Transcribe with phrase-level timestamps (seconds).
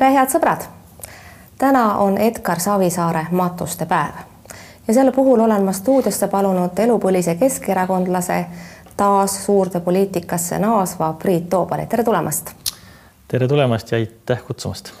[0.00, 0.62] tere, head sõbrad!
[1.60, 4.22] täna on Edgar Savisaare matuste päev
[4.88, 8.38] ja selle puhul olen ma stuudiosse palunud elupõlise keskerakondlase
[8.96, 12.54] taas suurde poliitikasse naasva Priit Toobali, tere tulemast!
[13.28, 14.92] tere tulemast ja aitäh kutsumast!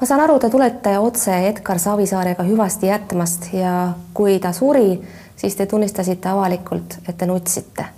[0.00, 5.00] ma saan aru, te tulete otse Edgar Savisaarega hüvasti jätmast ja kui ta suri,
[5.36, 7.90] siis te tunnistasite avalikult, et te nutsite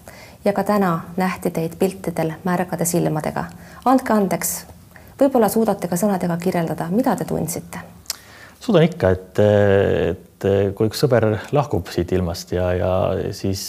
[0.44, 3.44] ja ka täna nähti teid piltidel märgade silmadega.
[3.84, 4.62] andke andeks,
[5.20, 7.84] võib-olla suudate ka sõnadega kirjeldada, mida te tundsite?
[8.62, 9.40] suudan ikka, et,
[10.12, 10.44] et
[10.76, 12.90] kui üks sõber lahkub siit ilmast ja, ja
[13.34, 13.64] siis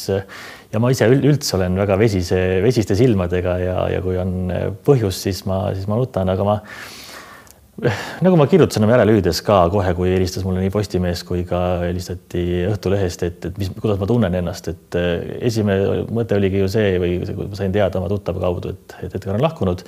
[0.73, 4.51] ja ma ise üldse olen väga vesise, vesiste silmadega ja, ja kui on
[4.85, 6.59] põhjus, siis ma, siis ma nutan, aga ma
[8.21, 12.43] nagu ma kirjutasin oma järelehüüdes ka kohe, kui helistas mulle nii Postimees kui ka helistati
[12.69, 14.97] Õhtulehest, et, et mis, kuidas ma tunnen ennast, et
[15.41, 19.17] esimene mõte oligi ju see või kui ma sain teada oma tuttava kaudu, et, et
[19.17, 19.81] Edgar on lahkunud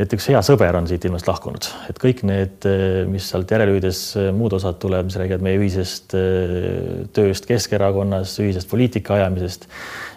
[0.00, 2.66] et üks hea sõber on siit ilmast lahkunud, et kõik need,
[3.10, 4.00] mis sealt järelehüüdes
[4.34, 9.68] muud osad tuleb, mis räägivad meie ühisest äh, tööst Keskerakonnas, ühisest poliitika ajamisest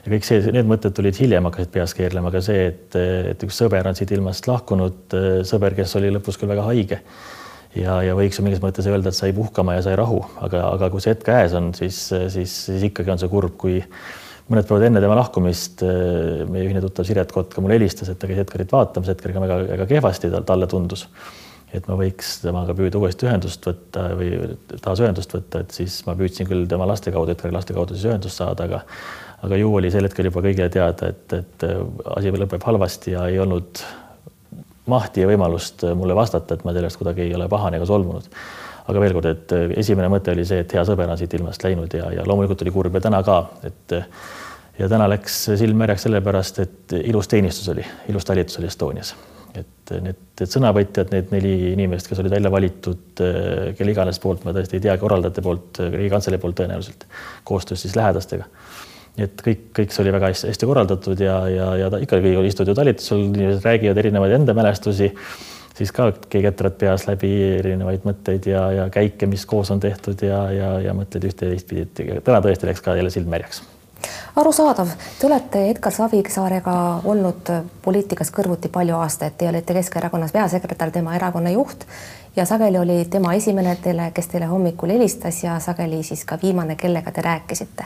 [0.07, 2.95] ja kõik see, need mõtted tulid hiljem, hakkasid peas keerlema, aga see, et,
[3.33, 5.17] et üks sõber on siit ilmast lahkunud,
[5.47, 7.01] sõber, kes oli lõpus küll väga haige.
[7.77, 10.87] Ja, ja võiks ju mingis mõttes öelda, et sai puhkama ja sai rahu, aga, aga
[10.89, 11.99] kui see hetk käes on, siis,
[12.33, 13.81] siis, siis ikkagi on see kurb, kui
[14.47, 18.29] mõned päevad enne tema lahkumist äh, meie ühine tuttav Siret Kotka mulle helistas, et ta
[18.29, 21.07] käis Edgarit vaatamas, Edgariga väga, väga kehvasti tal, talle tundus.
[21.75, 24.29] et ma võiks temaga püüda uuesti ühendust võtta või
[24.79, 28.07] taas ühendust võtta, et siis ma püüdsin küll tema laste kaudu, Edgari laste kaudu siis
[28.07, 28.83] ühendust saada, aga
[29.43, 31.65] aga ju oli sel hetkel juba kõigile teada, et, et
[32.15, 33.83] asi lõpeb halvasti ja ei olnud
[34.89, 38.31] mahti ja võimalust mulle vastata, et ma sellest kuidagi ei ole pahane ega solvunud
[38.87, 41.93] aga veel kord, et esimene mõte oli see, et hea sõber on siit ilmast läinud
[41.93, 43.95] ja, ja loomulikult oli kurb ja täna ka, et
[44.77, 49.15] ja täna läks silm märjaks sellepärast, et ilus teenistus oli, ilus talitus oli Estonias.
[49.57, 53.21] et need, need sõnavõtjad, need neli inimest, kes olid välja valitud,
[53.77, 57.07] kelle iganes poolt, ma tõesti ei tea, korraldajate poolt, Riigikantselei poolt tõenäoliselt,
[57.47, 58.45] koostöös siis lähedastega.
[59.17, 62.75] et kõik, kõik see oli väga hästi, korraldatud ja, ja, ja ta ikkagi istud ju
[62.77, 65.09] talitusel, inimesed räägivad erinevaid enda mälestusi,
[65.77, 70.21] siis ka keegi ketrad peas läbi erinevaid mõtteid ja, ja käike, mis koos on tehtud
[70.25, 73.63] ja, ja, ja mõtteid ühte ja teistpidi, et täna tõesti läks ka jälle silm märjaks
[74.37, 74.87] arusaadav,
[75.19, 76.73] te olete Edgar Savisaarega
[77.09, 77.49] olnud
[77.81, 81.87] poliitikas kõrvuti palju aastaid, te olite Keskerakonnas peasekretär, tema erakonna juht
[82.35, 86.75] ja sageli oli tema esimene teile, kes teile hommikul helistas ja sageli siis ka viimane,
[86.75, 87.85] kellega te rääkisite.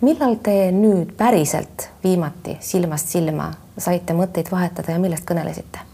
[0.00, 5.93] millal te nüüd päriselt viimati silmast silma saite mõtteid vahetada ja millest kõnelesite?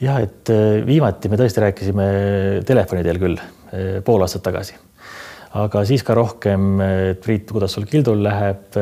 [0.00, 2.10] Ja et äh, viimati me tõesti rääkisime
[2.68, 4.76] telefoni teel küll äh, pool aastat tagasi
[5.56, 8.76] aga siis ka rohkem, et Priit, kuidas sul kildul läheb.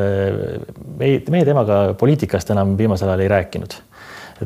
[0.99, 3.77] meie, meie temaga poliitikast enam viimasel ajal ei rääkinud.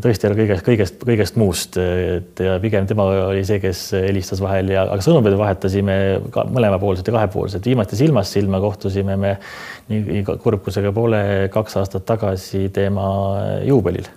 [0.05, 4.85] tõesti kõigest, kõigest, kõigest muust, et ja pigem tema oli see, kes helistas vahel ja,
[4.85, 5.97] aga sõnumeid vahetasime
[6.35, 7.65] ka mõlemapoolselt ja kahepoolselt.
[7.65, 9.35] viimati silmast silma kohtusime me
[9.89, 11.23] nii, nii kurb kui see ka pole,
[11.55, 13.09] kaks aastat tagasi tema
[13.65, 14.11] juubelil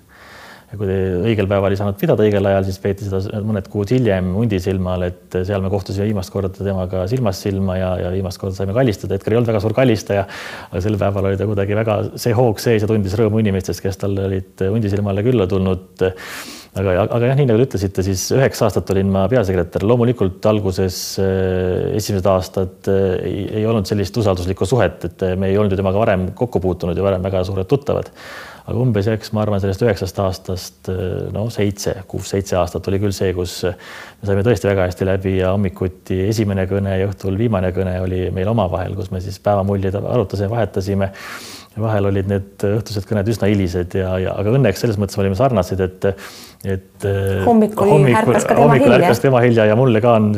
[0.72, 0.88] ja kui
[1.28, 5.36] õigel päeval ei saanud pidada õigel ajal, siis peeti seda mõned kuud hiljem Hundisilmal, et
[5.48, 9.18] seal me kohtusime viimast korda temaga silmast silma ja, ja viimast korda saime kallistada.
[9.18, 10.24] Edgar ei olnud väga suur kallistaja,
[10.70, 14.00] aga sel päeval oli ta kuidagi väga see hoog sees ja tundis rõõmu inimestest, kes
[14.00, 16.08] talle olid Hundisilmale külla tulnud.
[16.72, 21.02] Aga, aga jah, nii nagu te ütlesite, siis üheksa aastat olin ma peasekretär, loomulikult alguses
[21.20, 25.82] äh, esimesed aastad äh, ei, ei olnud sellist usalduslikku suhet, et me ei olnud ju
[25.82, 28.08] temaga varem kokku puutunud ja varem väga suured tuttavad
[28.68, 30.92] aga umbes eks ma arvan, sellest üheksast aastast
[31.34, 35.54] no seitse, kuus-seitse aastat oli küll see, kus me saime tõesti väga hästi läbi ja
[35.56, 40.52] hommikuti esimene kõne ja õhtul viimane kõne oli meil omavahel, kus me siis päevamuljeid arutasime,
[40.54, 41.10] vahetasime.
[41.80, 45.80] vahel olid need õhtused kõned üsna hilised ja, ja aga õnneks selles mõttes olime sarnased,
[45.80, 46.10] et
[46.62, 47.06] et
[47.48, 49.00] hommikul, hommikul ärkas ka tema hommikul hilja.
[49.00, 50.30] ärkas tema hilja ja mulle ka on,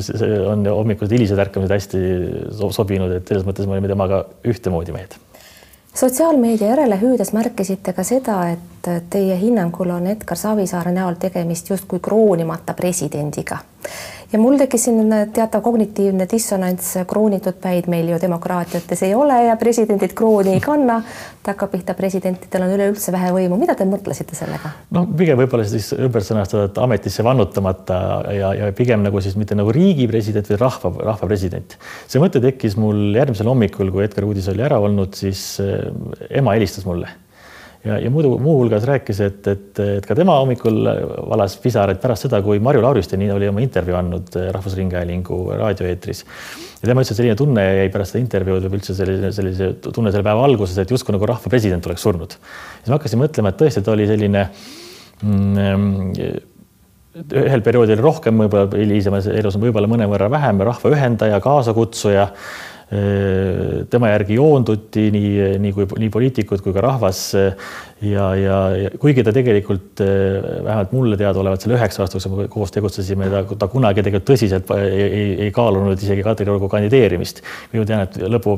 [0.53, 2.03] on hommikused hilised ärkamised hästi
[2.71, 5.17] sobinud, et selles mõttes me olime temaga ühtemoodi mehed
[5.93, 11.99] sotsiaalmeedia järele hüüdes märkisite ka seda, et teie hinnangul on Edgar Savisaare näol tegemist justkui
[11.99, 13.57] kroonimata presidendiga
[14.33, 19.55] ja mul tekkis siin teatav kognitiivne dissonants, kroonitud päid meil ju demokraatiates ei ole ja
[19.59, 21.01] presidendid krooni ei kanna.
[21.43, 24.71] takkapihta presidentidel on üleüldse vähe võimu, mida te mõtlesite sellega?
[24.95, 27.97] no pigem võib-olla siis ümber sõnastada, et ametisse vannutamata
[28.33, 31.77] ja, ja pigem nagu siis mitte nagu riigi president, vaid rahva, rahva president.
[32.07, 35.91] see mõte tekkis mul järgmisel hommikul, kui Edgar Uudis oli ära olnud, siis eh,
[36.39, 37.11] ema helistas mulle
[37.85, 40.79] ja, ja muidu muuhulgas rääkis, et, et, et ka tema hommikul
[41.29, 46.23] valas pisaraid pärast seda, kui Marju Lauristin oli oma intervjuu andnud Rahvusringhäälingu raadioeetris.
[46.81, 50.13] ja tema ütles, et selline tunne jäi pärast seda intervjuud või üldse sellise, sellise tunne
[50.13, 52.39] selle päeva alguses, et justkui nagu rahva president oleks surnud.
[52.79, 54.47] siis ma hakkasin mõtlema, et tõesti, ta oli selline
[55.21, 56.51] mm,
[57.13, 62.29] ühel perioodil rohkem, võib-olla hilisemas elus võib-olla mõnevõrra vähem rahva ühendaja, kaasakutsuja
[62.89, 65.29] tema järgi joonduti nii,
[65.63, 67.21] nii kui nii poliitikud kui ka rahvas
[68.03, 73.43] ja, ja, ja kuigi ta tegelikult vähemalt mulle teadaolevalt selle üheksa me koos tegutsesime, ta,
[73.59, 77.41] ta kunagi tegelikult tõsiselt ei, ei, ei kaalunud isegi Kadriorgu kandideerimist.
[77.73, 78.55] ma tean, et lõpu,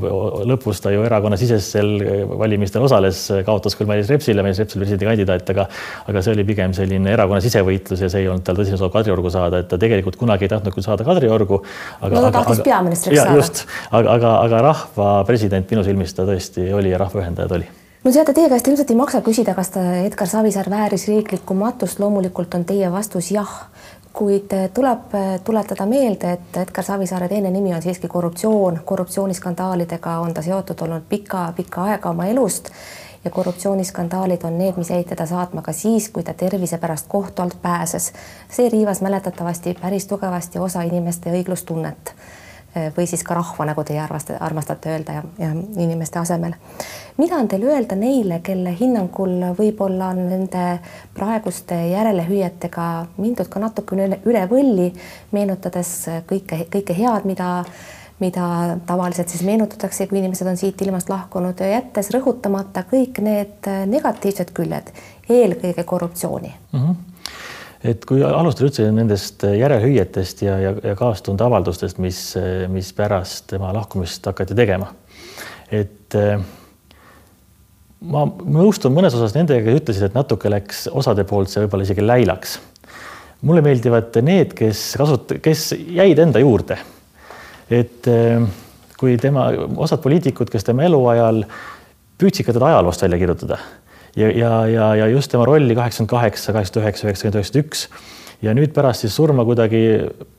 [0.49, 1.93] lõpus ta ju erakonnasisestel
[2.39, 5.67] valimistel osales, kaotas küll Mailis Repsile, Mailis Reps oli presidendikandidaat, aga
[6.09, 9.31] aga see oli pigem selline erakonna sisevõitlus ja see ei olnud tal tõsine soov Kadriorgu
[9.33, 11.61] saada, et ta tegelikult kunagi ei tahtnud küll saada Kadriorgu.
[12.01, 13.39] no tahtis peaministriks saada.
[13.39, 17.59] just, aga, aga, aga rahva president minu silmis ta tõesti oli ja rahva ühendaja ta
[17.59, 19.71] oli no teate, teie käest ilmselt ei maksa küsida, kas
[20.05, 23.53] Edgar Savisaar vääris riiklikku matust, loomulikult on teie vastus jah,
[24.13, 30.45] kuid tuleb tuletada meelde, et Edgar Savisaare teine nimi on siiski korruptsioon, korruptsiooniskandaalidega on ta
[30.45, 32.69] seotud olnud pika-pika aega oma elust.
[33.25, 37.41] Ja korruptsiooniskandaalid on need, mis jäid teda saatma ka siis, kui ta tervise pärast kohtu
[37.41, 38.13] alt pääses.
[38.49, 42.13] see riivas mäletatavasti päris tugevasti osa inimeste õiglustunnet
[42.97, 46.57] või siis ka rahva, nagu teie arvastate, armastate öelda ja, ja inimeste asemel
[47.17, 50.63] mida on teil öelda neile, kelle hinnangul võib-olla on nende
[51.15, 52.87] praeguste järelehüüetega
[53.17, 54.89] mindud ka natukene üle, üle võlli,
[55.35, 55.93] meenutades
[56.29, 57.51] kõike, kõike head, mida
[58.19, 64.53] mida tavaliselt siis meenutatakse, kui inimesed on siit ilmast lahkunud, jättes rõhutamata kõik need negatiivsed
[64.55, 64.93] küljed,
[65.27, 66.79] eelkõige korruptsiooni mm.
[66.79, 67.14] -hmm
[67.85, 72.19] et kui alustada üldse nendest järelhüüetest ja, ja, ja kaastundeavaldustest, mis,
[72.73, 74.89] mis pärast tema lahkumist hakati tegema,
[75.69, 76.17] et
[78.05, 82.05] ma nõustun mõnes osas nendega, kes ütlesid, et natuke läks osade poolt see võib-olla isegi
[82.05, 82.59] läilaks.
[83.45, 86.77] mulle meeldivad need, kes kasut-, kes jäid enda juurde.
[87.69, 88.41] et eh,
[88.97, 91.45] kui tema, osad poliitikud, kes tema eluajal
[92.17, 93.59] püüdsid ka teda ajaloost välja kirjutada
[94.15, 97.87] ja, ja, ja, ja just tema rolli kaheksakümmend kaheksa, kaheksakümmend üheksa, üheksakümmend üheksakümmend üks.
[98.43, 99.79] Ja nüüd pärast siis surma kuidagi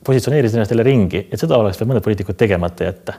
[0.05, 3.15] positsioneeris ennast jälle ringi, et seda oleks veel mõned poliitikud tegemata jätta.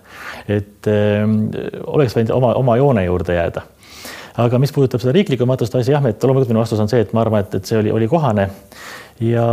[0.48, 3.66] et öö, eh, oleks võinud oma, oma joone juurde jääda.
[4.38, 7.14] Aga mis puudutab seda riiklikku matust asja, jah, et loomulikult minu vastus on see, et
[7.14, 8.52] ma arvan, et, et see oli, oli kohane
[9.24, 9.48] ja,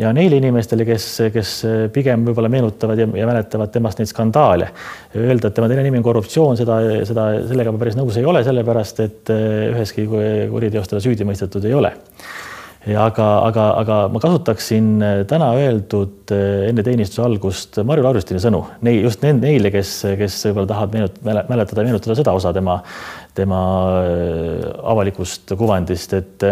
[0.00, 1.54] ja neile inimestele, kes, kes
[1.94, 4.70] pigem võib-olla meenutavad ja, ja mäletavad temast neid skandaale,
[5.16, 6.78] öelda, et tema teine nimi on korruptsioon, seda,
[7.08, 11.76] seda, sellega ma päris nõus ei ole, sellepärast et üheski kuriteos teda süüdi mõistetud ei
[11.78, 11.92] ole.
[12.82, 14.96] Ja aga, aga, aga ma kasutaksin
[15.30, 20.96] täna öeldud enne teenistuse algust Marju Lauristini sõnu, nei-, just neile, kes, kes võib-olla tahavad
[20.96, 22.80] meenut-, mäletada, meenutada seda osa tema
[23.34, 23.60] tema
[24.02, 26.48] äh, avalikust kuvandist, et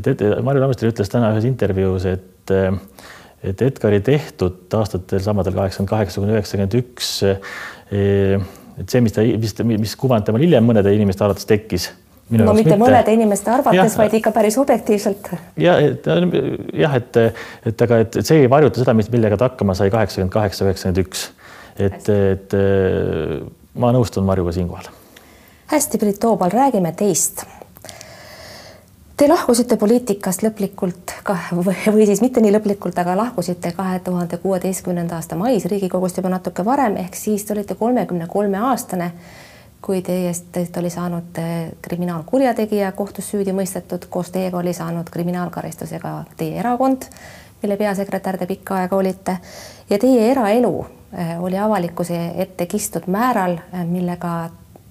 [0.00, 2.54] et, et Marju Lammistel ütles täna ühes intervjuus, et
[3.40, 9.54] et Edgari tehtud aastatel samadel kaheksakümmend kaheksa kuni üheksakümmend üks, et see, mis ta, mis,
[9.80, 11.88] mis kuvand temal hiljem mõnede inimeste arvates tekkis
[12.30, 15.32] Minu no mitte, mitte mõnede inimeste arvates, vaid ikka päris objektiivselt.
[15.58, 17.18] ja et jah, et,
[17.72, 21.02] et aga, et, see ei varjuta seda, mis, millega ta hakkama sai kaheksakümmend kaheksa, üheksakümmend
[21.02, 21.26] üks.
[21.80, 22.58] et, et
[23.80, 24.92] ma nõustun Marjuga siinkohal
[25.70, 27.44] hästi, Priit Toobal, räägime teist.
[29.20, 35.18] Te lahkusite poliitikast lõplikult ka või siis mitte nii lõplikult, aga lahkusite kahe tuhande kuueteistkümnenda
[35.18, 39.10] aasta mais Riigikogust juba natuke varem, ehk siis te olite kolmekümne kolme aastane,
[39.84, 46.00] kui teist, teist oli saanud eh, kriminaalkurjategija kohtus süüdi mõistetud, koos teiega oli saanud kriminaalkaristuse
[46.00, 47.04] ka teie erakond,
[47.60, 49.36] mille peasekretär te pikka aega olite
[49.90, 50.76] ja teie eraelu
[51.12, 54.46] eh, oli avalikkuse ette kistud määral, eh, millega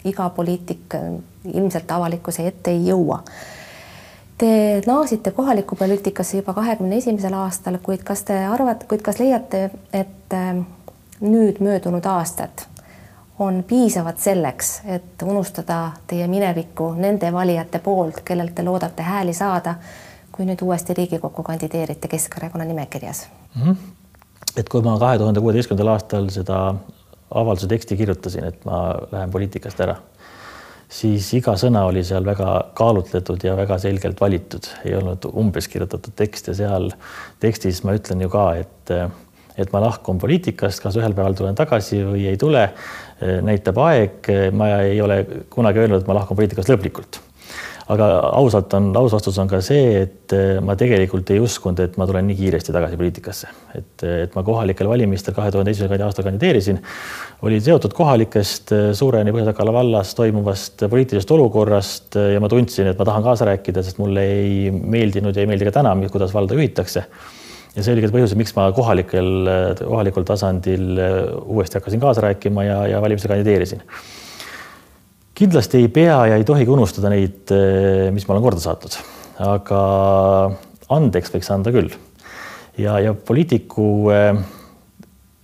[0.05, 1.01] iga poliitik
[1.49, 3.25] ilmselt avalikkuse ette ei jõua.
[4.39, 9.65] Te naasite kohalikku poliitikasse juba kahekümne esimesel aastal, kuid kas te arvate, kuid kas leiate,
[9.93, 10.61] et äh,
[11.19, 12.63] nüüd möödunud aastad
[13.39, 19.75] on piisavad selleks, et unustada teie minevikku nende valijate poolt, kellelt te loodate hääli saada,
[20.31, 23.61] kui nüüd uuesti Riigikokku kandideerite Keskerakonna nimekirjas mm?
[23.63, 23.75] -hmm.
[24.57, 26.75] et kui ma kahe tuhande kuueteistkümnendal aastal seda
[27.31, 29.95] avalduse teksti kirjutasin, et ma lähen poliitikast ära,
[30.89, 36.15] siis iga sõna oli seal väga kaalutletud ja väga selgelt valitud, ei olnud umbes kirjutatud
[36.17, 36.89] tekst ja seal
[37.39, 38.95] tekstis ma ütlen ju ka, et
[39.59, 42.61] et ma lahkun poliitikast, kas ühel päeval tulen tagasi või ei tule,
[43.19, 44.29] näitab aeg.
[44.55, 45.17] ma ei ole
[45.51, 47.19] kunagi öelnud, et ma lahkun poliitikast lõplikult
[47.89, 51.95] aga ausalt on, aus vastus on ka see, et eh, ma tegelikult ei uskunud, et
[51.97, 56.27] ma tulen nii kiiresti tagasi poliitikasse, et, et ma kohalikel valimistel kahe tuhande esimesel aastal
[56.27, 56.77] kandideerisin,
[57.47, 63.01] olin seotud kohalikest eh, Suureni Põhja-Sakala vallas toimuvast poliitilisest olukorrast eh, ja ma tundsin, et
[63.01, 66.57] ma tahan kaasa rääkida, sest mulle ei meeldinud ja ei meeldi ka täna, kuidas valda
[66.59, 67.07] juhitakse.
[67.73, 69.49] Ja see oli ka põhjus, miks ma kohalikel,
[69.81, 70.97] kohalikul tasandil
[71.45, 73.85] uuesti hakkasin kaasa rääkima ja, ja valimistel kandideerisin
[75.39, 78.99] kindlasti ei pea ja ei tohigi unustada neid, eh, mis ma olen korda saatnud,
[79.47, 79.81] aga
[80.95, 81.91] andeks võiks anda küll.
[82.79, 84.39] ja, ja poliitiku äh,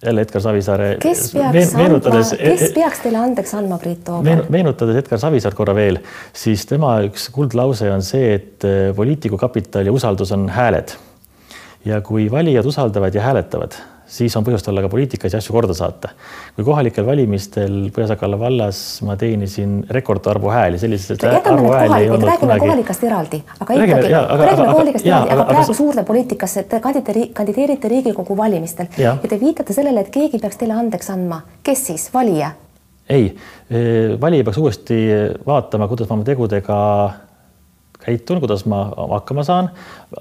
[0.06, 0.90] jälle Edgar Savisaare.
[1.04, 4.46] kes peaks andma, kes peaks teile andeks andma, Priit Toobal?
[4.54, 6.00] meenutades Edgar Savisaart korra veel,
[6.36, 10.96] siis tema üks kuldlause on see, et poliitiku kapital ja usaldus on hääled.
[11.86, 13.76] ja kui valijad usaldavad ja hääletavad
[14.08, 16.10] siis on põhjust olla ka poliitikas ja asju korda saata.
[16.56, 22.40] kui kohalikel valimistel Põhja-Sakala vallas ma teenisin rekordarvu hääli, selliseid arvu hääli ei olnud räägime
[22.40, 22.66] kunagi.
[22.66, 25.80] kohalikast eraldi, aga ikkagi, räägime kohalikast eraldi, aga praegu aga...
[25.82, 29.18] suurde poliitikasse, te kandideeri, kandideerite Riigikogu valimistel ja.
[29.24, 31.42] ja te viitate sellele, et keegi peaks teile andeks andma.
[31.64, 32.52] kes siis, valija?
[33.10, 33.30] ei,
[33.70, 35.02] eh, valija peaks uuesti
[35.46, 36.80] vaatama, kuidas ma oma tegudega
[38.06, 39.70] käitun, kuidas ma hakkama saan.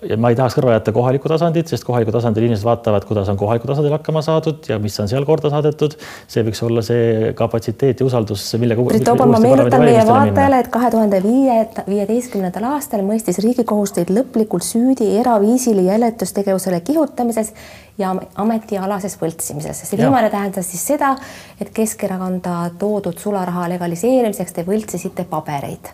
[0.08, 3.38] ja ma ei tahaks kõrvale jätta kohalikku tasandit, sest kohalikul tasandil inimesed vaatavad, kuidas on
[3.38, 5.96] kohalikul tasandil hakkama saadud ja mis on seal korda saadetud.
[6.28, 8.88] see võiks olla see kapatsiteet ja usaldus, millega.
[8.88, 14.12] Priit Toobal, ma meenutan meie vaatajale, et kahe tuhande viie, viieteistkümnendal aastal mõistis Riigikohus teid
[14.14, 17.52] lõplikult süüdi eraviisili jälitustegevusele kihutamises
[17.98, 19.84] ja ametialases võltsimises.
[19.84, 21.14] see viimane tähendas siis seda,
[21.60, 25.92] et Keskerakonda toodud sularaha legaliseerimiseks te võltsisite pabereid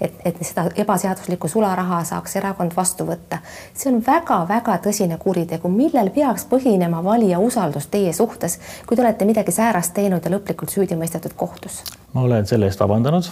[0.00, 3.40] et, et seda ebaseaduslikku sularaha saaks erakond vastu võtta.
[3.74, 9.28] see on väga-väga tõsine kuritegu, millel peaks põhinema valija usaldus teie suhtes, kui te olete
[9.28, 11.82] midagi säärast teinud ja lõplikult süüdi mõistetud kohtus?
[12.14, 13.30] ma olen selle eest vabandanud.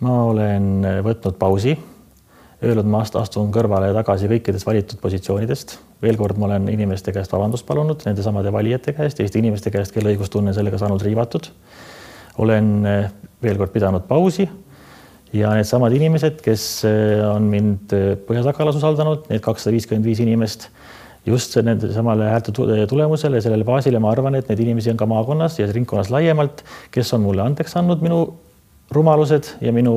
[0.00, 1.76] ma olen võtnud pausi,
[2.62, 5.78] öelnud, ma astun kõrvale tagasi kõikidest valitud positsioonidest.
[6.02, 10.14] veel kord, ma olen inimeste käest vabandust palunud, nendesamade valijate käest, Eesti inimeste käest, kelle
[10.14, 11.52] õigustunne sellega saanud riivatud.
[12.38, 12.82] olen
[13.42, 14.48] veel kord pidanud pausi
[15.32, 20.68] ja needsamad inimesed, kes eh, on mind eh, Põhja-Sakalas usaldanud, need kakssada viiskümmend viis inimest,
[21.26, 22.52] just nende samale häälte
[22.90, 26.64] tulemusele ja sellele baasile ma arvan, et neid inimesi on ka maakonnas ja ringkonnas laiemalt,
[26.94, 28.24] kes on mulle andeks andnud minu
[28.92, 29.94] rumalused ja minu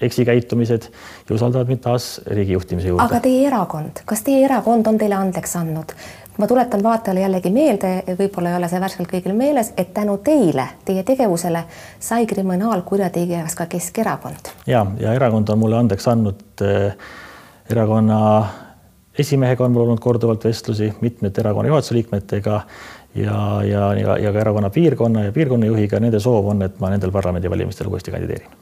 [0.00, 0.86] eksikäitumised
[1.28, 3.04] ja usaldavad mind taas riigi juhtimise juurde.
[3.04, 5.92] aga teie erakond, kas teie erakond on teile andeks andnud?
[6.40, 10.66] Ma tuletan vaatajale jällegi meelde, võib-olla ei ole see värskelt kõigil meeles, et tänu teile,
[10.88, 11.64] teie tegevusele
[12.00, 14.54] sai kriminaalkurjategijaks ka Keskerakond.
[14.66, 16.96] ja, ja erakond on mulle andeks andnud äh,
[17.70, 18.20] erakonna
[19.18, 22.60] esimehega on mul olnud korduvalt vestlusi mitmete erakonna juhatuse liikmetega
[23.14, 26.00] ja, ja, ja, ja ka erakonna piirkonna ja piirkonnajuhiga.
[26.00, 28.59] Nende soov on, et ma nendel parlamendivalimistel uuesti kandideerin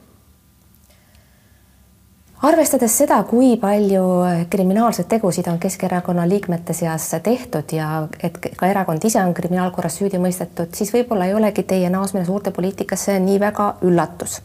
[2.43, 4.03] arvestades seda, kui palju
[4.51, 10.21] kriminaalseid tegusid on Keskerakonna liikmete seas tehtud ja et ka erakond ise on kriminaalkorras süüdi
[10.23, 14.41] mõistetud, siis võib-olla ei olegi teie naasmine suurte poliitikasse nii väga üllatus.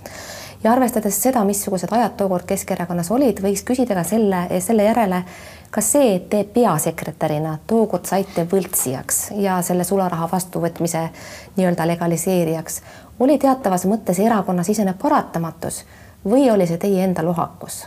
[0.63, 5.23] ja arvestades seda, missugused ajad tookord Keskerakonnas olid, võiks küsida ka selle, selle järele,
[5.71, 11.09] kas see, et te peasekretärina tookord saite võltsijaks ja selle sularaha vastuvõtmise
[11.57, 12.81] nii-öelda legaliseerijaks,
[13.19, 15.83] oli teatavas mõttes erakonnasisene paratamatus
[16.29, 17.83] või oli see teie enda lohakus?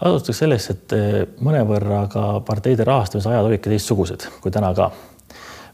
[0.00, 4.90] alustaks sellest, et eh, mõnevõrra ka parteide rahastamise ajad olidki teistsugused kui täna ka.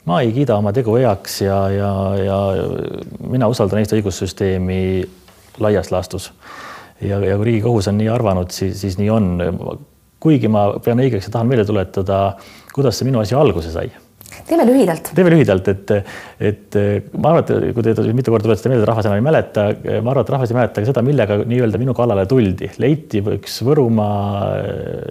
[0.04, 2.38] ma ei kiida oma tegu heaks ja, ja, ja
[3.28, 4.80] mina usaldan Eesti õigussüsteemi
[5.62, 6.32] laias laastus.
[7.00, 9.38] ja, ja kui Riigikohus on nii arvanud, siis, siis nii on.
[10.20, 12.36] kuigi ma pean õigeks ja tahan meelde tuletada,
[12.74, 13.92] kuidas see minu asi alguse sai
[14.48, 15.10] teeme lühidalt.
[15.16, 15.92] teeme lühidalt, et,
[16.50, 16.78] et
[17.16, 19.66] ma arvan, et kui te mitu korda tuletasite meelde, rahvas enam ei mäleta,
[20.00, 22.70] ma arvan, et rahvas ei mäleta ka seda, millega nii-öelda minu kallale tuldi.
[22.82, 24.52] leiti üks Võrumaa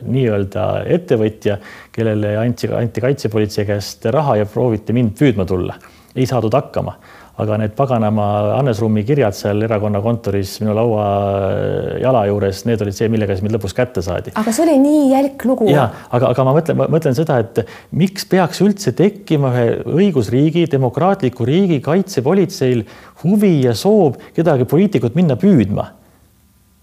[0.05, 1.59] nii-öelda ettevõtja,
[1.95, 5.77] kellele anti, anti kaitsepolitsei käest raha ja prooviti mind püüdma tulla.
[6.15, 6.95] ei saadud hakkama
[7.41, 8.25] aga need paganama
[8.55, 13.35] Hannes Rummi kirjad seal erakonna kontoris minu laua äh, jala juures, need olid see, millega
[13.35, 14.31] siis mind lõpus kätte saadi.
[14.39, 15.67] aga see oli nii jälk lugu.
[15.71, 20.65] ja aga, aga ma mõtlen, ma mõtlen seda, et miks peaks üldse tekkima ühe õigusriigi,
[20.71, 22.85] demokraatliku riigi kaitsepolitseil
[23.23, 25.91] huvi ja soov kedagi poliitikut minna püüdma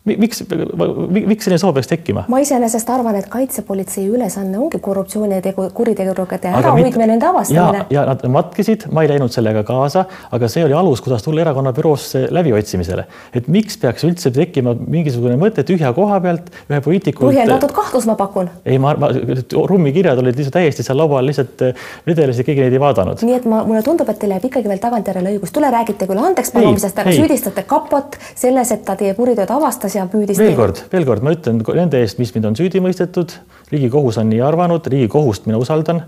[0.04, 2.25] miks, miks selline soov peaks tekkima?
[2.32, 7.85] ma iseenesest arvan, et kaitsepolitsei ülesanne ongi korruptsioonitegu, kuritegude ärahoidmine, nende avastamine.
[7.90, 10.04] ja nad matkisid, ma ei läinud sellega kaasa,
[10.35, 13.06] aga see oli alus, kuidas tulla erakonna büroosse läbiotsimisele.
[13.35, 17.28] et miks peaks üldse tekkima mingisugune mõte tühja koha pealt ühe poliitiku.
[17.28, 18.50] põhjendatud kahtlus, ma pakun.
[18.64, 19.12] ei, ma, ma,
[19.71, 23.23] rummikirjad olid lihtsalt täiesti seal laua all lihtsalt eh, vedelesid, keegi neid ei vaadanud.
[23.23, 26.26] nii et ma, mulle tundub, et teil jääb ikkagi veel tagantjärele õigus, tule räägite küll
[26.26, 27.23] andeks palumisest, aga ei.
[27.23, 30.39] süüdistate kapot selles, et ta teie kuritööd avastas avastas ja püüdis.
[30.41, 33.35] veel kord, veel kord, ma ütlen nende eest, mis mind on süüdi mõistetud,
[33.73, 36.05] riigikohus on nii arvanud, riigikohust mina usaldan.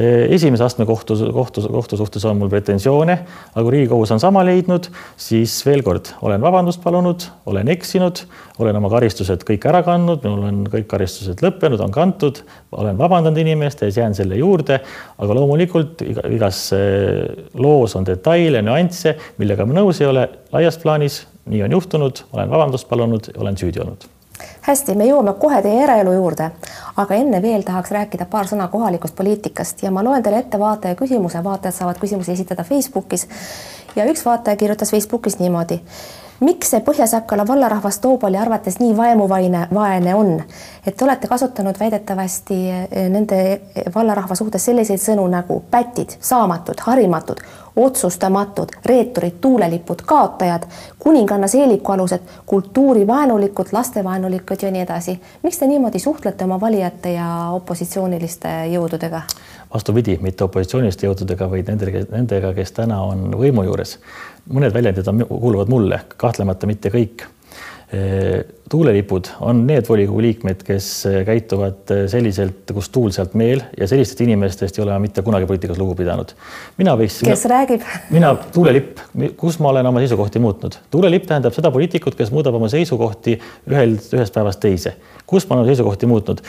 [0.00, 3.16] Esimese astme kohtu, kohtu, kohtu suhtes on mul pretensioone,
[3.52, 4.88] aga kui riigikohus on sama leidnud,
[5.20, 8.22] siis veel kord olen vabandust palunud, olen eksinud,
[8.60, 12.42] olen oma karistused kõik ära kandnud, minul on kõik karistused lõppenud, on kantud,
[12.76, 14.80] olen vabandanud inimeste ees, jään selle juurde,
[15.18, 16.68] aga loomulikult igas
[17.54, 22.50] loos on detaile, nüansse, millega ma nõus ei ole laias plaanis nii on juhtunud, olen
[22.50, 24.08] vabandust palunud, olen süüdi olnud.
[24.62, 26.50] Hästi, me jõuame kohe teie eraelu juurde,
[27.00, 30.98] aga enne veel tahaks rääkida paar sõna kohalikust poliitikast ja ma loen teile ette vaataja
[30.98, 33.28] küsimuse, vaatajad saavad küsimusi esitada Facebookis.
[33.96, 35.80] Ja üks vaataja kirjutas Facebookis niimoodi.
[36.40, 40.30] Miks see Põhja-Sakala vallarahvas Toobali arvates nii vaemuvaene, vaene on,
[40.86, 43.40] et te olete kasutanud väidetavasti eh, nende
[43.94, 47.42] vallarahva suhtes selliseid sõnu nagu pätid, saamatud, harimatud,
[47.76, 50.66] otsustamatud, reeturid, tuulelipud, kaotajad,
[50.98, 55.20] kuninganna seelikualused, kultuurivaenulikud, lastevaenulikud ja nii edasi.
[55.42, 59.22] miks te niimoodi suhtlete oma valijate ja opositsiooniliste jõududega?
[59.74, 63.98] vastupidi, mitte opositsiooniliste jõududega, vaid nendega, nendega, kes täna on võimu juures
[64.48, 67.26] mõned väljendid on, kuuluvad mulle, kahtlemata mitte kõik.
[68.70, 70.88] Tuulelipud on need volikogu liikmed, kes
[71.26, 75.78] käituvad selliselt, kus tuul sealt meel ja sellistest inimestest ei ole ma mitte kunagi poliitikas
[75.78, 76.30] lugu pidanud.
[76.78, 77.18] mina võiks.
[77.26, 77.86] kes mina, räägib?
[78.14, 79.02] mina, tuulelipp,
[79.36, 80.78] kus ma olen oma seisukohti muutnud.
[80.90, 84.94] tuulelipp tähendab seda poliitikut, kes muudab oma seisukohti ühel, ühest päevast teise.
[85.26, 86.44] kus ma olen seisukohti muutnud?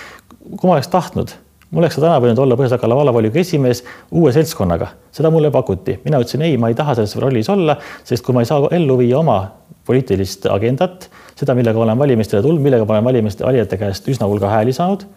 [0.51, 1.33] kui ma oleks tahtnud
[1.71, 3.81] mul oleks täna võinud olla Põhja-Sakala vallavolikogu esimees
[4.11, 8.25] uue seltskonnaga, seda mulle pakuti, mina ütlesin ei, ma ei taha selles rollis olla, sest
[8.25, 9.39] kui ma ei saa ellu viia oma
[9.87, 11.09] poliitilist agendat,
[11.39, 14.73] seda, millega ma olen valimistele tulnud, millega ma olen valimiste valijate käest üsna hulga hääli
[14.73, 15.07] saanud.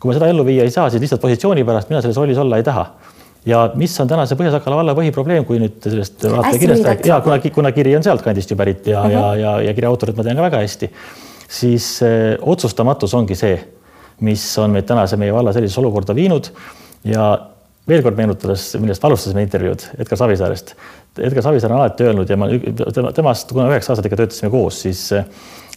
[0.00, 2.58] kui ma seda ellu viia ei saa, siis lihtsalt positsiooni pärast mina selles rollis olla
[2.60, 2.86] ei taha
[3.46, 6.26] ja mis on tänase Põhja-Sakala valla põhiprobleem, kui nüüd sellest
[6.60, 9.12] kirjast rääkida, ja kuna, kuna kiri on sealtkandist ju pärit ja uh, -huh.
[9.12, 10.90] ja, ja, ja kirja autorit ma tean ka väga hästi,
[11.48, 13.56] siis äh, otsustamatus ongi see
[14.20, 16.48] mis on meid tänase meie valla sellisesse olukorda viinud
[17.04, 17.26] ja
[17.88, 20.74] veel kord meenutades, millest alustasime intervjuud Edgar Savisaarest.
[21.22, 22.48] Edgar Savisaar on alati öelnud ja ma
[23.14, 25.04] temast, kuna üheksa aastat ikka töötasime koos, siis,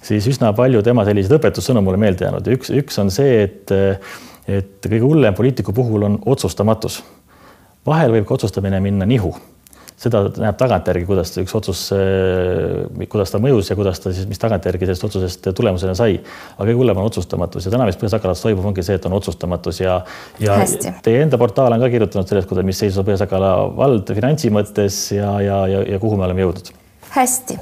[0.02, 3.76] siis üsna palju tema selliseid õpetussõnu mulle meelde jäänud ja üks, üks on see, et,
[4.50, 7.04] et kõige hullem poliitiku puhul on otsustamatus.
[7.86, 9.36] vahel võib ka otsustamine minna nihu
[10.00, 14.40] seda näeb tagantjärgi, kuidas üks otsus, eh, kuidas ta mõjus ja kuidas ta siis, mis
[14.42, 16.20] tagantjärgi sellest otsusest tulemusena sai.
[16.56, 19.82] aga kõige hullem on otsustamatus ja täna, mis Põhja-Sakalas toimub, ongi see, et on otsustamatus
[19.82, 20.00] ja,
[20.40, 20.94] ja Hästi.
[21.04, 25.02] teie enda portaal on ka kirjutanud sellest, kuidas, mis seisus on Põhja-Sakala vald finantsi mõttes
[25.18, 26.72] ja, ja, ja, ja kuhu me oleme jõudnud.
[27.18, 27.60] hästi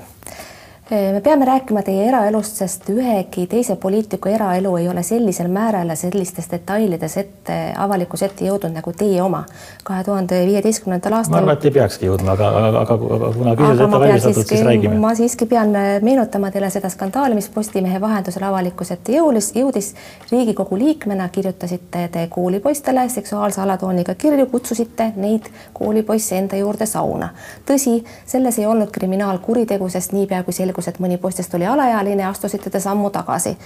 [0.89, 5.95] me peame rääkima teie eraelust, sest ühegi teise poliitiku eraelu ei ole sellisel määral ja
[6.00, 9.43] sellistes detailides ette, avalikkuse ette jõudnud nagu teie oma.
[9.84, 11.36] kahe tuhande viieteistkümnendal aastal.
[11.36, 14.63] ma arvan, et ei peakski jõudma, aga, aga, aga, aga kuna küsimused ette valmistatud, siis
[14.67, 15.00] räägime.
[15.00, 19.93] ma siiski pean meenutama teile seda skandaali, mis Postimehe vahendusel avalikkuse ette jõulis, jõudis.
[20.32, 27.30] Riigikogu liikmena kirjutasite te koolipoistele seksuaalse alatooniga kirju, kutsusite neid koolipoisse enda juurde sauna.
[27.67, 32.26] tõsi, selles ei olnud kriminaalkuritegu, sest niipea kui selgus, selgus, et mõni poistest oli alaealine,
[32.26, 33.58] astusite te sammu tagasi.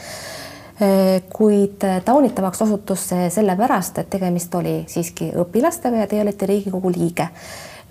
[1.30, 7.28] kuid taunitavaks osutus see sellepärast, et tegemist oli siiski õpilastega ja teie olite Riigikogu liige.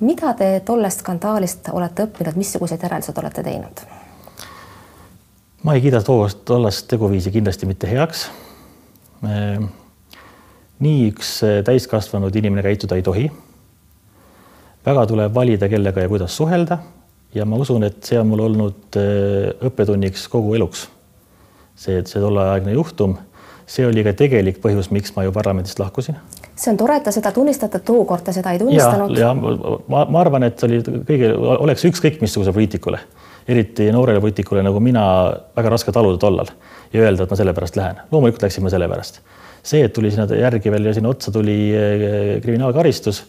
[0.01, 3.81] mida te tollest skandaalist olete õppinud, missugused järeldused olete teinud?
[5.63, 8.31] ma ei kiida tollast, tollast teguviisi kindlasti mitte heaks.
[10.81, 13.31] nii üks täiskasvanud inimene käituda ei tohi.
[14.87, 16.79] väga tuleb valida, kellega ja kuidas suhelda
[17.35, 20.89] ja ma usun, et see on mul olnud äh, õppetunniks kogu eluks.
[21.81, 23.17] see, et see tolleaegne juhtum,
[23.71, 26.19] see oli ka tegelik põhjus, miks ma ju parlamendist lahkusin.
[26.55, 29.17] see on tore, et te seda tunnistate, tookord te seda ei tunnistanud.
[29.17, 33.03] ja, ja ma, ma arvan, et oli kõige, oleks ükskõik missuguse poliitikule,
[33.49, 35.05] eriti noorele poliitikule nagu mina,
[35.57, 36.51] väga raske taluda tollal
[36.93, 38.03] ja öelda, et ma sellepärast lähen.
[38.13, 39.23] loomulikult läksin ma sellepärast.
[39.63, 43.25] see, et tuli sinna järgi veel ja sinna otsa tuli äh, kriminaalkaristus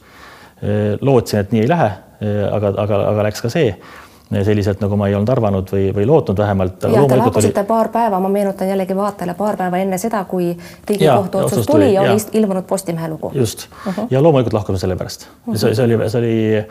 [0.61, 3.99] Äh, lootsin, et nii ei lähe, äh, aga, aga, aga läks ka see äh,
[4.31, 6.85] selliselt, nagu ma ei olnud arvanud või, või lootnud vähemalt.
[6.87, 7.67] ja te lahkusite oli...
[7.67, 10.53] paar päeva, ma meenutan jällegi vaatajale, paar päeva enne seda, kui
[10.87, 14.07] Riigikohtu otsus tuli, ja oli ilmunud Postimehe lugu just uh, -huh.
[14.09, 15.53] ja loomulikult lahkusime sellepärast uh.
[15.53, 15.57] -huh.
[15.57, 16.65] see, see oli, see oli,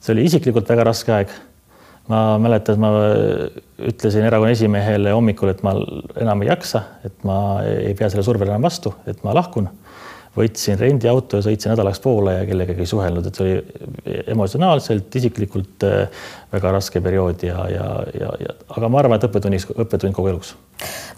[0.00, 1.28] see oli isiklikult väga raske aeg.
[2.08, 2.90] ma mäletan, et ma
[3.88, 5.72] ütlesin erakonna esimehele hommikul, et ma
[6.20, 9.68] enam ei jaksa, et ma ei pea selle survele enam vastu, et ma lahkun
[10.36, 15.86] võtsin rendiauto ja sõitsin nädalaks Poola ja kellegagi ei suhelnud, et see oli emotsionaalselt, isiklikult
[15.86, 17.88] äh, väga raske periood ja, ja,
[18.20, 20.54] ja, ja aga ma arvan, et õppetunniks, õppetund kogu eluks.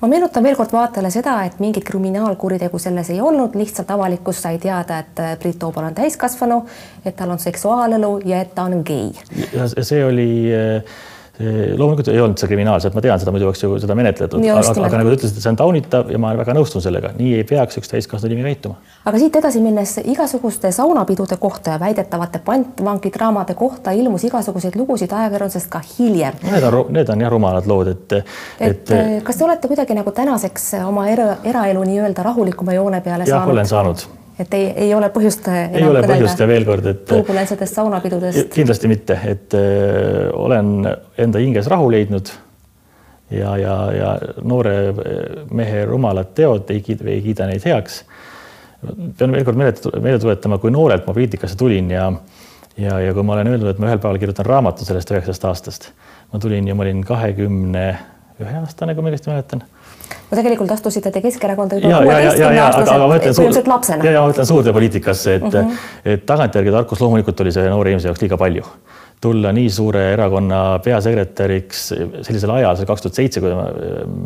[0.01, 4.63] ma meenutan veel kord vaatajale seda, et mingit kriminaalkuritegu selles ei olnud, lihtsalt avalikkus sai
[4.63, 6.63] teada, et äh, Priit Toobal on täiskasvanu,
[7.05, 9.13] et tal on seksuaalelu ja et ta on gei.
[9.53, 10.99] ja see oli äh,
[11.39, 15.01] loomulikult ei olnud see kriminaalselt, ma tean seda, muidu oleks ju seda menetletud, aga, aga
[15.01, 17.93] nagu te ütlesite, see on taunitav ja ma väga nõustun sellega, nii ei peaks üks
[17.93, 18.79] täiskasvanud inimene käituma.
[19.07, 25.71] aga siit edasi minnes igasuguste saunapidude kohta ja väidetavate pantvangidramade kohta ilmus igasuguseid lugusid ajakirjandusest
[25.71, 26.43] ka hiljem.
[26.43, 28.19] Need on, need on jah rumalad lood, et,
[28.59, 28.91] et.
[28.91, 33.39] et kas te olete kuidagi nagu tänaseks oma era, eraelu nii-öelda rahulikuma joone peale jah,
[33.39, 33.55] saanud?
[33.55, 35.49] olen saanud et ei, ei ole põhjust.
[35.51, 37.05] ei ole põhjust ja veel kord, et.
[37.11, 38.51] turbulentsetest saunapidudest.
[38.55, 40.75] kindlasti mitte, et öö, olen
[41.19, 42.31] enda hinges rahu leidnud.
[43.31, 44.77] ja, ja, ja noore
[45.51, 48.03] mehe rumalad teod ei kiida, ei kiida neid heaks.
[49.19, 52.13] pean veel kord meelde, meelde tuletama, kui noorelt ma poliitikasse tulin ja
[52.79, 55.91] ja, ja kui ma olen öelnud, et ma ühel päeval kirjutan raamatu sellest üheksast aastast,
[56.33, 57.89] ma tulin ja ma olin kahekümne
[58.39, 59.67] ühe aastane, kui ma õigesti mäletan
[60.29, 64.05] no tegelikult astusite te Keskerakonda juba kuueteistkümneaastaselt, lapsena.
[64.05, 66.15] ja, ja ma mõtlen suurde poliitikasse, et mm, -hmm.
[66.15, 68.65] et tagantjärgi tarkus loomulikult oli see noore inimese jaoks liiga palju.
[69.21, 71.81] tulla nii suure erakonna peasekretäriks
[72.23, 73.65] sellisel ajal, see kaks tuhat seitse, kui ma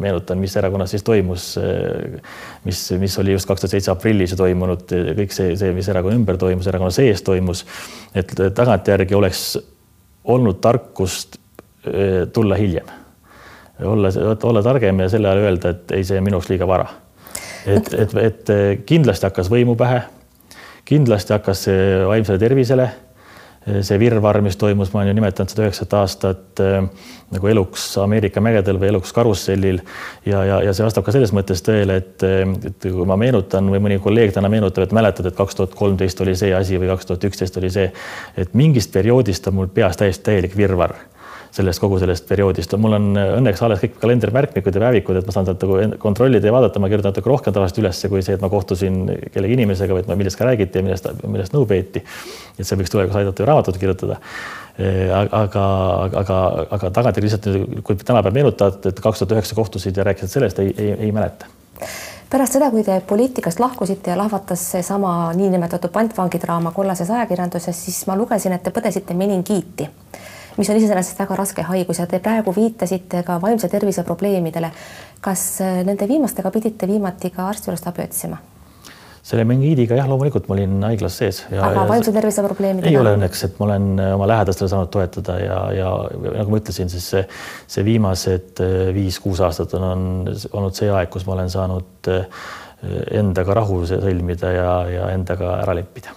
[0.04, 1.46] meenutan, mis erakonnas siis toimus,
[2.64, 4.84] mis, mis oli just kaks tuhat seitse aprillis toimunud,
[5.16, 7.64] kõik see, see, mis erakonna ümber toimus, erakonna sees toimus,
[8.14, 9.46] et tagantjärgi oleks
[10.24, 11.40] olnud tarkust
[11.86, 13.00] eh, tulla hiljem
[13.80, 14.10] olla,
[14.42, 16.88] olla targem ja selle ajal öelda, et ei, see on minuks liiga vara.
[17.66, 18.52] et, et, et
[18.86, 20.02] kindlasti hakkas võimu pähe,
[20.88, 21.66] kindlasti hakkas
[22.08, 22.90] vaimsele tervisele,
[23.62, 26.80] see virvarr, mis toimus, ma olen ju nimetanud seda üheksat aastat äh,
[27.32, 29.78] nagu eluks Ameerika mägedel või eluks karussellil
[30.26, 32.26] ja, ja, ja see vastab ka selles mõttes tõele, et,
[32.66, 36.20] et kui ma meenutan või mõni kolleeg täna meenutab, et mäletad, et kaks tuhat kolmteist
[36.24, 37.88] oli see asi või kaks tuhat üksteist oli see,
[38.36, 40.98] et mingist perioodist on mul peas täiesti täielik virvarr
[41.52, 42.72] sellest kogu sellest perioodist.
[42.80, 46.54] mul on õnneks alles kõik kalendrimärkmikud ja päevikud, et ma saan sealt nagu kontrollida ja
[46.54, 49.02] vaadata, ma kirjutan natuke rohkem tavaliselt ülesse kui see, et ma kohtusin
[49.34, 52.02] kellegi inimesega, vaid millest ka räägiti ja millest, millest nõu peeti.
[52.56, 54.20] et see võiks tulevikus aidata ju raamatut kirjutada.
[55.18, 55.64] aga,
[56.22, 56.38] aga,
[56.72, 60.72] aga tagantjärgi lihtsalt, kui tänapäeval meenutad, et kaks tuhat üheksa kohtusid ja rääkisid sellest, ei,
[60.78, 61.50] ei, ei mäleta
[62.32, 68.16] pärast seda, kui te poliitikast lahkusite ja lahvatas seesama niinimetatud pantvangidraama kollases ajakirjanduses, siis ma
[68.16, 69.90] lugesin, et te põdesite meningiiti
[70.56, 74.70] mis on iseenesest väga raske haigus ja te praegu viitasite ka vaimse tervise probleemidele.
[75.22, 78.38] kas äh, nende viimastega pidite viimati ka arsti juurest abi otsima?
[79.22, 81.42] selle mengiidiga jah, loomulikult ma olin haiglas sees.
[81.52, 82.90] aga vaimse tervise probleemidega?
[82.90, 85.92] ei ole õnneks, et ma olen äh, oma lähedastele saanud toetada ja, ja
[86.38, 87.26] nagu ma ütlesin, siis see,
[87.76, 92.10] see viimased äh, viis-kuus aastat on, on olnud see aeg, kus ma olen saanud
[93.14, 96.16] endaga rahu sõlmida ja, ja endaga ära leppida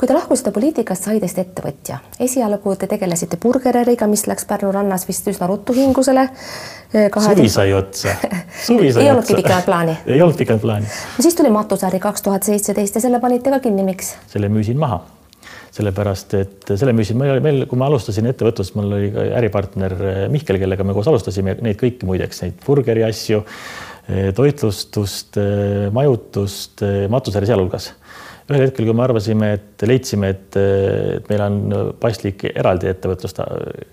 [0.00, 1.98] kui te lahkusite poliitikast, sai teist ettevõtja.
[2.24, 6.24] esialgu te tegelesite burgeriäriga, mis läks Pärnu rannas vist üsna ruttu hingusele.
[7.26, 8.14] suvi sai otsa.
[8.72, 9.98] ei olnudki pikemat plaani?
[10.06, 10.88] ei olnud pikemat plaani.
[11.18, 14.14] no siis tuli matusäri kaks tuhat seitseteist ja selle panite ka kinni, miks?
[14.32, 15.02] selle müüsin maha
[15.76, 19.94] sellepärast et selle müüsin, meil oli, meil, kui ma alustasin ettevõtlust, mul oli ka äripartner
[20.32, 23.44] Mihkel, kellega me koos alustasime neid kõiki muideks, neid burgeri asju,
[24.34, 25.38] toitlustust,
[25.94, 26.82] majutust,
[27.12, 27.92] matusäri sealhulgas
[28.50, 31.58] ühel hetkel, kui me arvasime, et leidsime, et, et meil on
[32.00, 33.40] paslik eraldi ettevõtlust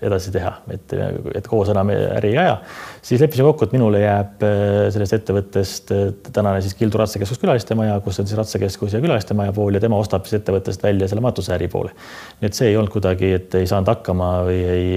[0.04, 0.94] edasi teha, et,
[1.38, 2.56] et koos enam äri ei aja,
[3.04, 8.00] siis leppisime kokku, et minule jääb äh, sellest ettevõttest äh, tänane siis Kildu rattakeskus külalistemaja,
[8.04, 11.70] kus on siis rattakeskus ja külalistemaja pool ja tema ostab siis ettevõttest välja selle matusäri
[11.72, 11.94] poole.
[12.40, 14.88] nii et see ei olnud kuidagi, et ei saanud hakkama või ei,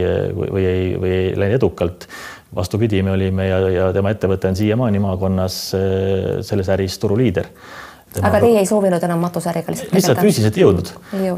[0.42, 2.10] või ei, või ei läinud edukalt
[2.56, 7.54] vastupidi, me olime ja, ja tema ettevõte on siiamaani maakonnas äh, selles äris turuliider
[8.20, 10.90] aga teie ei soovinud enam matusäriga lihtsalt lihtsalt füüsiliselt ei jõudnud,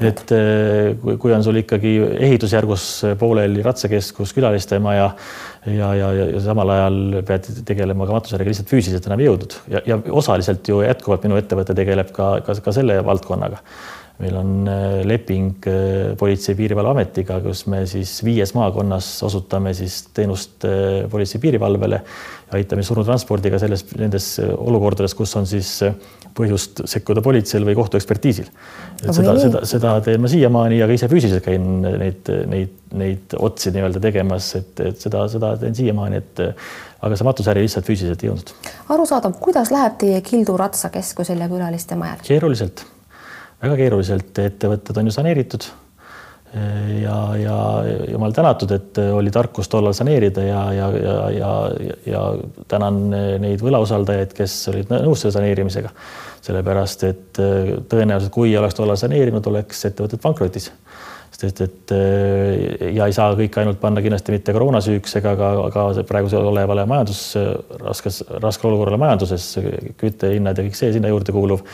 [0.09, 1.93] et eh, kui, kui on sul ikkagi
[2.29, 2.87] ehitusjärgus
[3.19, 9.09] pooleli ratsakeskus, külalistemaja ja, ja, ja, ja samal ajal pead tegelema ka matusäriga, lihtsalt füüsiliselt
[9.09, 9.57] enam ei jõudnud.
[9.75, 13.61] Ja, ja osaliselt ju jätkuvalt minu ettevõte tegeleb ka, ka, ka selle valdkonnaga
[14.21, 20.03] meil on eh, leping eh, Politsei- ja Piirivalveametiga, kus me siis viies maakonnas osutame siis
[20.13, 20.67] teenust
[21.09, 21.99] politsei piirivalvele,
[22.53, 25.79] aitame surnutranspordiga selles, nendes olukordades, kus on siis
[26.33, 28.47] põhjust sekkuda politseil või kohtuekspertiisil.
[29.03, 33.73] seda, seda, seda teen ma siiamaani ja ka ise füüsiliselt käin neid, neid, neid otsi
[33.73, 36.43] nii-öelda tegemas, et, et seda, seda teen siiamaani, et
[37.03, 38.53] aga see matusäri lihtsalt füüsiliselt ei jõudnud.
[38.95, 42.21] arusaadav, kuidas läheb teie Kildu ratsakeskusel ja külaliste majal?
[42.25, 42.85] keeruliselt,
[43.63, 45.69] väga keeruliselt, ettevõtted on ju saneeritud
[47.01, 47.55] ja, ja
[48.11, 51.53] jumal tänatud, et oli tarkus tollal saneerida ja, ja, ja, ja,
[52.05, 52.21] ja
[52.69, 53.07] tänan
[53.41, 55.89] neid võlausaldajaid, kes olid nõus selle saneerimisega.
[56.43, 57.39] sellepärast, et
[57.89, 60.71] tõenäoliselt, kui oleks tollal saneerinud, oleks ettevõtted pankrotis.
[61.33, 61.91] sest et
[62.93, 66.85] ja ei saa kõike ainult panna kindlasti mitte koroona süüks ega ka, ka praegusel olevale
[66.85, 67.23] majandus,
[67.81, 69.57] raskes, raskel olukorrale majanduses,
[69.97, 71.65] küttehinnad ja kõik see sinna juurde kuuluv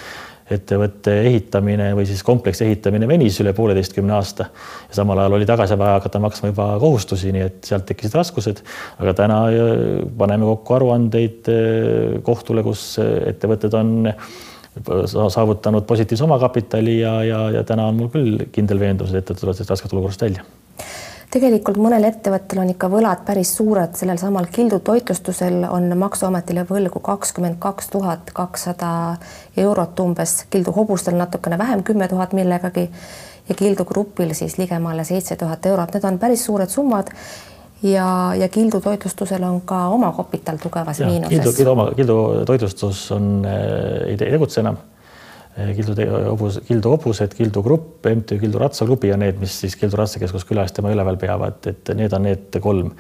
[0.54, 4.50] ettevõtte ehitamine või siis kompleksi ehitamine venis üle pooleteistkümne aasta
[4.90, 8.64] ja samal ajal oli tagasi vaja hakata maksma juba kohustusi, nii et sealt tekkisid raskused.
[9.00, 9.74] aga täna äh,
[10.18, 14.14] paneme kokku aruandeid äh, kohtule, kus äh, ettevõtted on
[15.10, 19.58] saavutanud positiivse omakapitali ja, ja, ja täna on mul küll kindel veendumus, et ettevõtted tulevad
[19.58, 20.46] sellest raskest olukorrast välja
[21.34, 27.02] tegelikult mõnel ettevõttel on ikka võlad päris suured, sellel samal Kildu toitlustusel on Maksuametile võlgu
[27.06, 28.92] kakskümmend kaks tuhat kakssada
[29.58, 32.90] eurot umbes, Kildu hobustel natukene vähem, kümme tuhat millegagi.
[33.50, 37.14] Ja Kildu grupil siis ligemale seitse tuhat eurot, need on päris suured summad.
[37.84, 41.30] ja, ja Kildu toitlustusel on ka oma kapital tugevas miinuses.
[41.30, 44.78] Kildu, Kildu oma, Kildu toitlustus on äh,, ei tegutse enam
[45.56, 45.96] Kildu
[46.30, 50.72] hobus, Kildu hobused, Kildu grupp, MTÜ Kildu ratsaklubi ja need, mis siis Kildu ratsakeskus külas
[50.76, 52.94] tema üleval peavad, et need on need kolm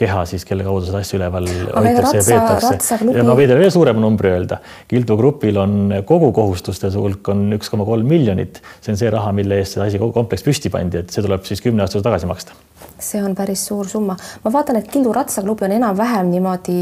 [0.00, 2.98] keha siis, kelle kaudu seda asja üleval hoitakse ja peetakse.
[3.12, 4.58] ja ma võin teile veel suurema numbri öelda.
[4.88, 8.62] Kildu grupil on kogu kohustuste hulk on üks koma kolm miljonit.
[8.80, 11.44] see on see raha, mille eest see asi, kogu kompleks püsti pandi, et see tuleb
[11.48, 12.56] siis kümne aasta tagasi maksta.
[13.02, 14.16] see on päris suur summa.
[14.44, 16.78] ma vaatan, et Kildu ratsaklubi on enam-vähem niimoodi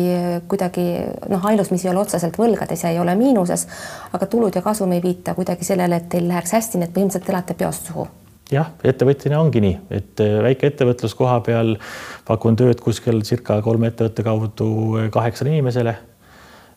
[0.49, 0.87] kuidagi
[1.33, 3.67] noh, ainus, mis ei ole otseselt võlgades ja ei ole miinuses,
[4.13, 7.35] aga tulud ja kasum ei viita kuidagi sellele, et teil läheks hästi, nii et põhimõtteliselt
[7.35, 8.09] elate peost suhu
[8.55, 11.75] jah, ettevõtjana ongi nii, et äh, väike ettevõtlus koha peal,
[12.29, 15.97] pakun tööd kuskil circa kolme ettevõtte kaudu äh, kaheksale inimesele.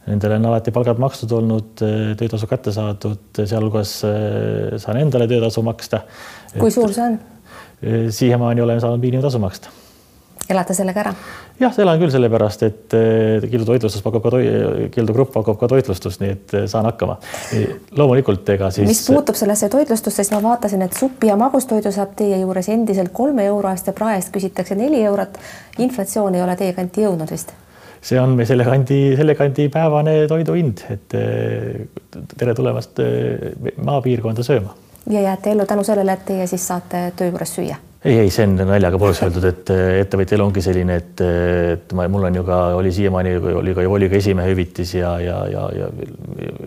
[0.04, 4.00] Nendele on alati palgad makstud olnud, äh, töötasu kätte saadud, sealhulgas
[4.84, 6.04] saan endale töötasu maksta.
[6.58, 7.22] kui suur see on?
[7.84, 9.72] siiamaani olen saanud miinimumtasu maksta
[10.50, 11.14] elate sellega ära?
[11.60, 12.96] jah, elan küll sellepärast, et
[13.50, 17.18] Kildu toitlustus pakub ka toi-, Kildu Grupp pakub ka toitlustust, nii et eh, saan hakkama.
[17.98, 18.88] loomulikult ega siis.
[18.90, 23.14] mis puutub sellesse toitlustusse, siis ma vaatasin, et suppi ja magustoidu saab teie juures endiselt
[23.14, 25.38] kolme euro eest ja praest küsitakse neli eurot.
[25.80, 27.54] inflatsioon ei ole teie kanti jõudnud vist?
[28.04, 31.86] see on meil selle kandi, selle kandi päevane toidu hind, et eh,
[32.38, 34.76] tere tulemast eh, maapiirkonda sööma.
[35.10, 38.44] ja jääte ellu tänu sellele, et teie siis saate töö juures süüa ei, ei, see
[38.44, 39.70] on naljaga pooleks öeldud, et
[40.04, 43.86] ettevõtja elu ongi selline, et, et ma, mul on ju ka, oli siiamaani oli ka,
[43.88, 45.88] oli ka esimehe hüvitis ja, ja, ja, ja,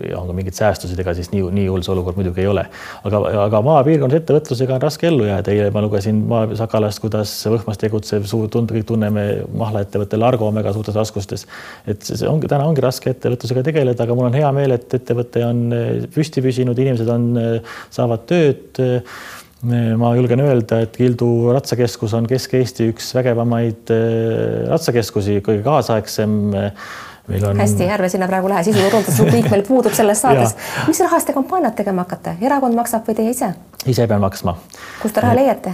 [0.09, 2.65] ja on ka mingeid säästusid, ega siis nii, nii hull see olukord muidugi ei ole.
[3.05, 5.53] aga, aga maapiirkonnas ettevõtlusega on raske ellu jääda.
[5.53, 9.27] eile ma lugesin Maa Sakalast, kuidas Võhmas tegutsev suur, tund-, kõik tunneme
[9.61, 11.45] mahlaettevõte Largo on väga suurtes raskustes.
[11.85, 15.45] et see ongi, täna ongi raske ettevõtlusega tegeleda, aga mul on hea meel, et ettevõte
[15.45, 15.67] on
[16.13, 17.35] püsti püsinud, inimesed on,
[17.93, 18.87] saavad tööd
[19.63, 26.37] ma julgen öelda, et Kildu ratsakeskus on Kesk-Eesti üks vägevamaid äh, ratsakeskusi, kõige kaasaegsem.
[27.27, 27.57] On.
[27.59, 30.55] hästi, ärme sinna praegu lähe, sisuturundusrubriik meil puudub selles saates.
[30.87, 33.51] mis rahast te kampaaniat tegema hakkate, erakond maksab või teie ise?
[33.87, 34.55] ise pean maksma.
[35.01, 35.73] kust te raha leiate?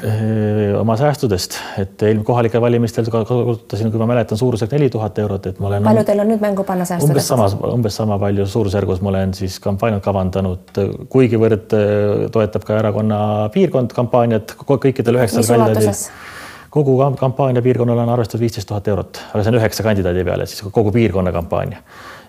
[0.80, 5.62] oma säästudest, et eelmine kohalikel valimistel kasutasin, kui ma mäletan, suurusjärk neli tuhat eurot, et
[5.62, 5.88] ma olen.
[5.90, 7.14] palju teil on nüüd mängu panna säästudest?
[7.14, 11.78] umbes samas, umbes sama palju suurusjärgus ma olen siis kampaaniat kavandanud, kuigivõrd
[12.34, 15.94] toetab ka erakonna piirkond kampaaniat kõikidel üheksal kandidaadil
[16.74, 20.66] kogu kampaania piirkonnale on arvestatud viisteist tuhat eurot, aga see on üheksa kandidaadi peale, siis
[20.74, 21.84] kogu piirkonna kampaania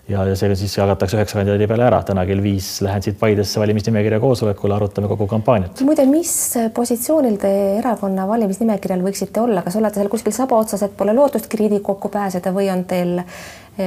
[0.09, 2.03] ja, ja see siis jagatakse üheksa kandidaadi peale ära.
[2.05, 5.81] täna kell viis lähen siit Paidesse valimisnimekirja koosolekule, arutame kogu kampaaniat.
[5.89, 6.35] muide, mis
[6.77, 11.63] positsioonil te erakonna valimisnimekirjal võiksite olla, kas olete seal kuskil saba otsas, et pole lootustki
[11.63, 13.23] Riigikokku pääseda või on teil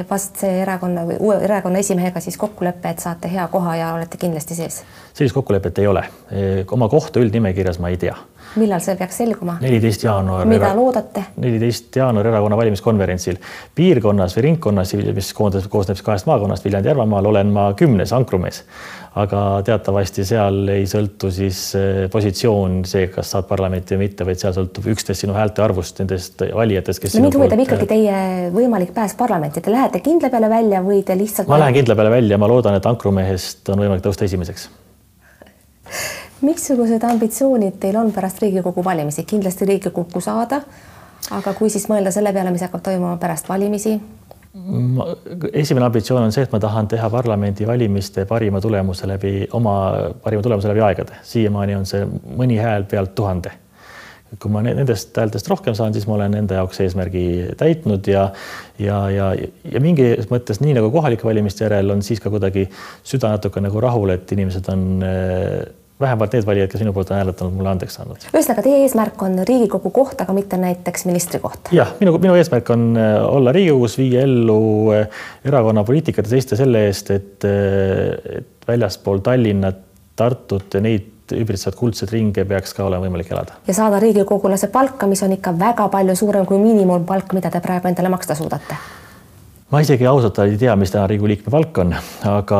[0.10, 4.18] vast see erakonna või uue erakonna esimehega siis kokkulepe, et saate hea koha ja olete
[4.18, 4.82] kindlasti sees?
[5.14, 6.04] sellist kokkulepet ei ole.
[6.72, 8.18] Oma kohta üldnimekirjas ma ei tea
[8.60, 9.58] millal see peaks selguma?
[9.62, 10.46] neliteist jaanuar.
[10.50, 11.24] mida loodate?
[11.42, 13.40] neliteist jaanuar erakonna valimiskonverentsil.
[13.76, 18.64] piirkonnas või ringkonnas, mis koondab, koosneb kahest maakonnast, Viljandi-Järvamaal, olen ma kümnes ankrumees.
[19.18, 24.42] aga teatavasti seal ei sõltu siis eh, positsioon, see, kas saad parlamenti või mitte, vaid
[24.42, 27.18] seal sõltub üksteist sinu häälte arvust, nendest valijatest, kes.
[27.22, 28.20] mind huvitab ikkagi teie
[28.54, 31.50] võimalik pääs parlamenti, te lähete kindla peale välja või te lihtsalt?
[31.50, 34.70] ma lähen kindla peale välja, ma loodan, et ankrumehest on võimalik tõusta esimeseks
[36.42, 40.62] missugused ambitsioonid teil on pärast Riigikogu valimisi, kindlasti Riigikokku saada,
[41.32, 43.98] aga kui siis mõelda selle peale, mis hakkab toimuma pärast valimisi?
[45.54, 49.76] esimene ambitsioon on see, et ma tahan teha parlamendivalimiste parima tulemuse läbi oma
[50.24, 53.54] parima tulemuse läbi aegade, siiamaani on see mõni hääl pealt tuhande.
[54.42, 58.26] Kui ma nendest häältest rohkem saan, siis ma olen enda jaoks eesmärgi täitnud ja
[58.80, 59.30] ja, ja,
[59.72, 62.66] ja mingis mõttes nii nagu kohalike valimiste järel on siis ka kuidagi
[63.08, 64.88] süda natuke nagu rahul, et inimesed on
[66.00, 68.28] vähemalt need valijad, kes minu poolt on hääletanud, mulle andeks andnud.
[68.30, 71.72] ühesõnaga, teie eesmärk on Riigikogu koht, aga mitte näiteks ministri koht?
[71.74, 74.60] jah, minu, minu eesmärk on äh, olla Riigikogus, viia ellu
[74.94, 75.08] äh,
[75.46, 79.84] erakonna poliitikat ja seista selle eest, et, äh, et väljaspool Tallinnat,
[80.18, 83.58] Tartut ja neid ümbritsevat kuldset ringe peaks ka olema võimalik elada.
[83.68, 87.90] ja saada riigikogulase palka, mis on ikka väga palju suurem kui miinimumpalk, mida te praegu
[87.90, 88.78] endale maksta suudate
[89.74, 91.96] ma isegi ausalt ei tea, mis täna Riigikogu liikme palk on,
[92.30, 92.60] aga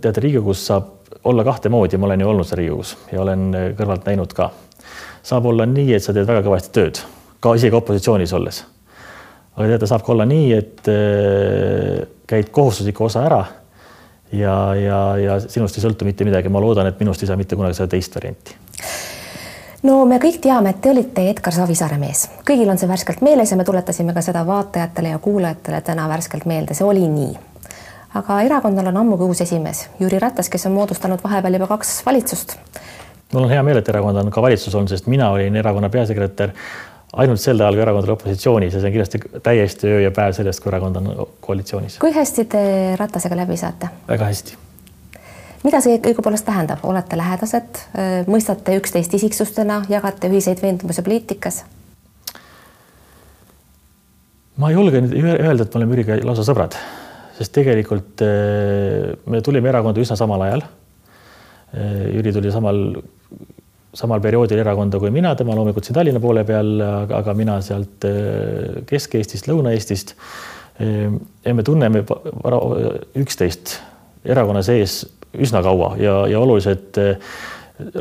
[0.00, 3.70] teate, Riigikogus saab olla kahte moodi, ma olen ju olnud seal Riigikogus ja olen äh,
[3.78, 4.50] kõrvalt näinud ka.
[5.22, 7.00] saab olla nii, et sa teed väga kõvasti tööd,
[7.40, 8.64] ka isegi opositsioonis olles.
[9.56, 13.44] aga teate, saab ka olla nii, et äh, käid kohustusliku osa ära
[14.32, 16.48] ja, ja, ja sinust ei sõltu mitte midagi.
[16.48, 18.58] ma loodan, et minust ei saa mitte kunagi seda teist varianti
[19.82, 23.50] no me kõik teame, et te olite Edgar Savisaare mees, kõigil on see värskelt meeles
[23.50, 27.51] ja me tuletasime ka seda vaatajatele ja kuulajatele täna värskelt meelde, see oli nii
[28.14, 32.56] aga erakonnal on ammugi uus esimees, Jüri Ratas, kes on moodustanud vahepeal juba kaks valitsust.
[33.32, 36.52] mul on hea meel, et erakond on ka valitsus olnud, sest mina olin erakonna peasekretär
[37.12, 40.36] ainult sel ajal, kui erakond oli opositsioonis ja see on kindlasti täiesti öö ja päev
[40.36, 41.98] sellest, kui erakond on koalitsioonis.
[42.00, 42.62] kui hästi te
[43.00, 43.88] Ratasega läbi saate?
[44.08, 44.56] väga hästi.
[45.64, 47.84] mida see õigupoolest tähendab, olete lähedased,
[48.26, 51.64] mõistate üksteist isiksustena, jagate ühiseid veendumusi poliitikas?
[54.56, 56.76] ma ei julge nüüd öelda, et me oleme Jüriga lausa sõbrad,
[57.42, 60.64] sest tegelikult eh, me tulime erakonda üsna samal ajal.
[61.72, 62.84] Eh, Jüri tuli samal
[63.92, 66.78] samal perioodil erakonda kui mina, tema loomulikult siin Tallinna poole peal,
[67.12, 70.16] aga, mina sealt äh, Kesk-Eestist, Lõuna-Eestist.
[70.82, 72.00] Ja me tunneme
[73.20, 73.74] üksteist
[74.24, 75.02] erakonna sees
[75.32, 77.16] üsna kaua ja, ja oluliselt äh,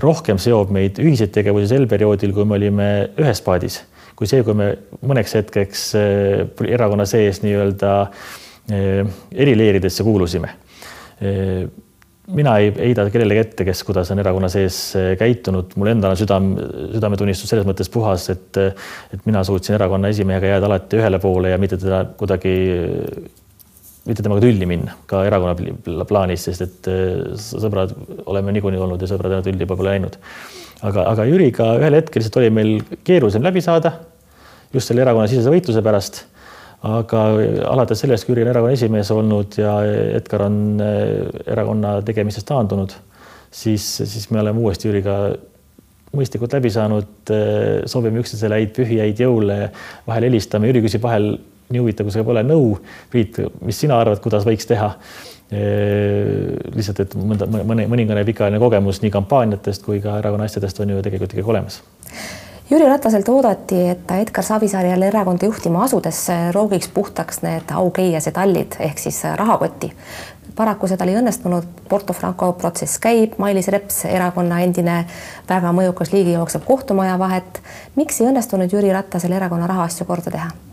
[0.04, 2.88] rohkem seob meid ühiseid tegevusi sel perioodil, kui me olime
[3.20, 3.82] ühes paadis,
[4.20, 4.72] kui see, kui me
[5.04, 10.52] mõneks hetkeks äh, erakonna sees nii-öelda eri leeridesse kuulusime.
[12.32, 16.20] Mina ei heida kellelegi ette, kes, kuidas on erakonna sees eh, käitunud, mul endal on
[16.20, 16.52] südam,
[16.94, 21.58] südametunnistus selles mõttes puhas, et et mina suutsin erakonna esimehega jääda alati ühele poole ja
[21.62, 22.54] mitte teda kuidagi,
[24.08, 27.96] mitte temaga tülli minna ka erakonna plaanis, sest et eh, sõbrad
[28.30, 30.20] oleme niikuinii olnud ja sõbrad tülli pole läinud.
[30.88, 33.98] aga, aga Jüriga ühel hetkel lihtsalt oli meil keerulisem läbi saada
[34.72, 36.24] just selle erakonnasisese võitluse pärast
[36.88, 37.22] aga
[37.70, 39.76] alates sellest, kui Jüri on erakonna esimees olnud ja
[40.18, 42.96] Edgar on eh, erakonna tegemistest taandunud,
[43.54, 45.18] siis, siis me oleme uuesti Jüriga
[46.18, 49.60] mõistlikult läbi saanud, eh, soovime üksteisele häid pühi, häid jõule,
[50.08, 51.36] vahel helistame, Jüri küsib vahel
[51.72, 52.74] nii huvitav, kui see pole nõu.
[53.14, 54.90] Priit, mis sina arvad, kuidas võiks teha?
[55.52, 60.96] Eh, lihtsalt, et mõnda, mõne, mõningane pikaajaline kogemus nii kampaaniatest kui ka erakonna asjadest on
[60.96, 61.82] ju tegelikult ikkagi olemas
[62.72, 66.22] Jüri Rataselt oodati, et ta Edgar Savisaarel erakonda juhtima asudes
[66.56, 69.92] roogiks puhtaks need aukeiased allid ehk siis rahakotti.
[70.56, 75.06] paraku see tal ei õnnestunud, Porto Franco protsess käib, Mailis Reps, erakonna endine
[75.50, 77.62] väga mõjukas liigi jookseb kohtumaja vahet.
[77.96, 80.71] miks ei õnnestunud Jüri Ratasel erakonna rahaasju korda teha?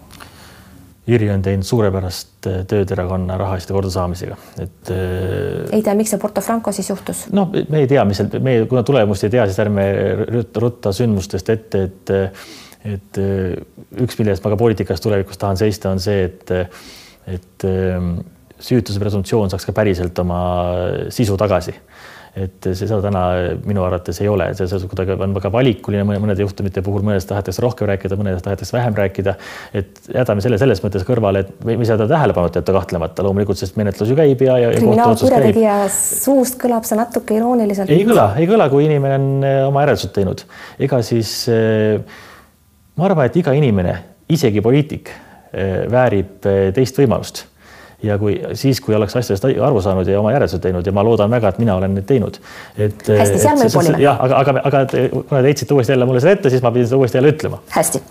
[1.09, 4.90] Jüri on teinud suurepärast äh, tööd erakonna rahaliste kordasaamisega, et.
[4.92, 7.25] Äh, ei tea, miks see Porto Franco siis juhtus?
[7.35, 9.87] noh, me ei tea, mis seal, me kuna tulemust ei tea, siis ärme
[10.61, 12.14] rutta sündmustest ette, et
[12.88, 13.57] et äh,
[14.05, 16.55] üks, mille eest ma ka poliitikas tulevikus tahan seista, on see, et
[17.29, 17.64] et
[18.64, 20.38] süütuse presumptsioon saaks ka päriselt oma
[21.12, 21.75] sisu tagasi
[22.38, 23.22] et see seda täna
[23.66, 27.62] minu arvates ei ole, see, see kuidagi on väga valikuline mõnede juhtumite puhul, mõnedest tahetakse
[27.64, 29.35] rohkem rääkida, mõnedest tahetakse vähem rääkida.
[29.77, 33.79] et jätame selle selles mõttes kõrvale, et ei saa teda tähelepanuta jätta kahtlemata loomulikult, sest
[33.81, 34.72] menetlus ju käib ja, ja.
[34.77, 37.90] kriminaalkurjategija suust kõlab see natuke irooniliselt.
[37.92, 40.44] ei kõla, ei kõla, kui inimene on eh, oma järeldused teinud,
[40.88, 41.98] ega siis eh,
[42.98, 43.98] ma arvan, et iga inimene,
[44.31, 47.46] isegi poliitik eh, väärib teist võimalust
[48.03, 51.31] ja kui siis, kui oleks asjadest aru saanud ja oma järeldused teinud ja ma loodan
[51.31, 52.37] väga, et mina olen need teinud.
[52.79, 53.03] et.
[53.09, 54.03] hästi, seal me juba olime.
[54.03, 56.87] jah, aga, aga, aga kuna te heitsite uuesti jälle mulle seda ette, siis ma pidin
[56.87, 57.59] seda uuesti jälle ütlema.
[57.75, 58.03] hästi,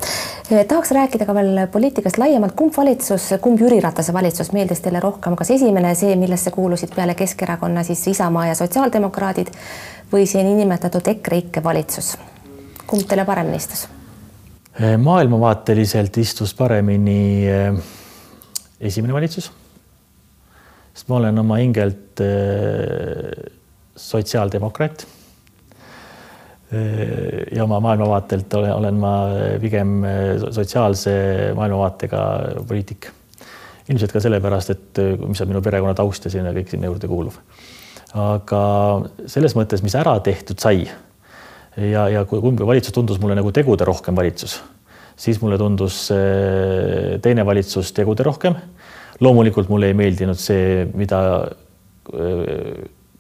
[0.52, 5.00] eh, tahaks rääkida ka veel poliitikast laiemalt, kumb valitsus, kumb Jüri Ratase valitsus meeldis teile
[5.04, 9.54] rohkem, kas esimene, see, millesse kuulusid peale Keskerakonna siis Isamaa ja sotsiaaldemokraadid
[10.12, 12.18] või see niinimetatud EKREIKE valitsus,
[12.88, 13.86] kumb teile paremini istus?
[14.82, 17.80] Eh, maailmavaateliselt istus paremini eh,
[18.92, 19.48] esimene valitsus
[20.98, 23.30] sest ma olen oma hingelt äh,
[23.96, 25.06] sotsiaaldemokraat.
[26.74, 29.14] Äh, ja oma maailmavaatelt olen, ma
[29.62, 31.14] pigem äh, sotsiaalse
[31.56, 32.24] maailmavaatega
[32.68, 33.12] poliitik.
[33.88, 37.38] ilmselt ka sellepärast, et mis on minu perekonna taust ja sinna kõik sinna juurde kuuluv.
[38.18, 38.64] aga
[39.32, 40.82] selles mõttes, mis ära tehtud sai
[41.78, 44.58] ja, ja kui kumb valitsus tundus mulle nagu tegude rohkem valitsus,
[45.16, 46.10] siis mulle tundus
[47.24, 48.60] teine valitsus tegude rohkem
[49.24, 51.20] loomulikult mulle ei meeldinud see, mida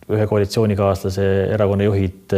[0.07, 2.35] ühe koalitsioonikaaslase erakonna juhid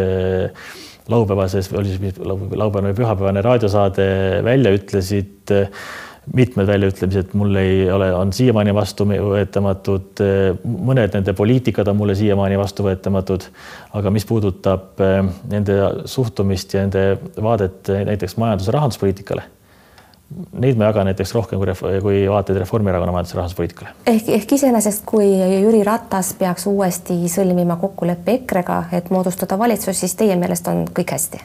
[1.09, 4.05] laupäevases, oli siis laupäevane või pühapäevane raadiosaade
[4.45, 5.53] välja ütlesid,
[6.33, 10.21] mitmed väljaütlemised mul ei ole, on siiamaani vastuvõetamatud,
[10.89, 13.47] mõned nende poliitikad on mulle siiamaani vastuvõetamatud,
[13.97, 15.01] aga mis puudutab
[15.49, 15.79] nende
[16.09, 17.05] suhtumist ja nende
[17.41, 19.47] vaadet näiteks majandus- ja rahanduspoliitikale
[20.61, 21.73] Neid ma jagan näiteks rohkem kui,
[22.03, 23.89] kui vaateid Reformierakonna majandus- ja rahanduspoliitikale.
[24.07, 25.25] ehk, ehk iseenesest, kui
[25.61, 31.17] Jüri Ratas peaks uuesti sõlmima kokkuleppe EKRE-ga, et moodustada valitsus, siis teie meelest on kõik
[31.17, 31.41] hästi?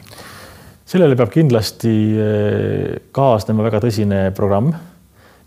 [0.85, 4.69] sellele peab kindlasti eh, kaasnema väga tõsine programm,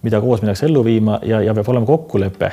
[0.02, 2.50] mida koos minnakse ellu viima ja, ja peab olema kokkulepe,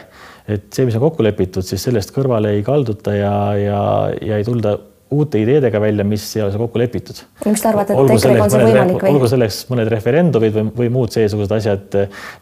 [0.47, 3.79] et see, mis on kokku lepitud, siis sellest kõrvale ei kalduta ja, ja,
[4.21, 4.77] ja ei tulda
[5.13, 7.19] uute ideedega välja, mis ei ole kokku lepitud.
[7.45, 9.11] miks te arvate, et EKRE-ga on see võimalik või?
[9.13, 11.99] olgu selleks mõned referendumid või, või muud seesugused asjad,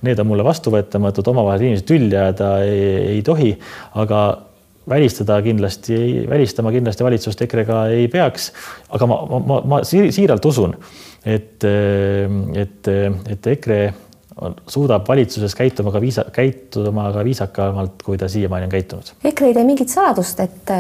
[0.08, 3.52] need on mulle vastuvõetamatud, omavahel inimesed tülli ajada ei, ei tohi,
[4.00, 4.24] aga
[4.90, 5.98] välistada kindlasti,
[6.30, 8.52] välistama kindlasti valitsust EKRE-ga ei peaks.
[8.96, 10.76] aga ma, ma, ma siiralt usun,
[11.26, 12.92] et, et,
[13.36, 13.84] et EKRE
[14.68, 19.12] suudab valitsuses käituma ka viisa, käituma ka viisakamalt, kui ta siiamaani on käitunud.
[19.24, 20.74] EKRE ei tee mingit saladust, et,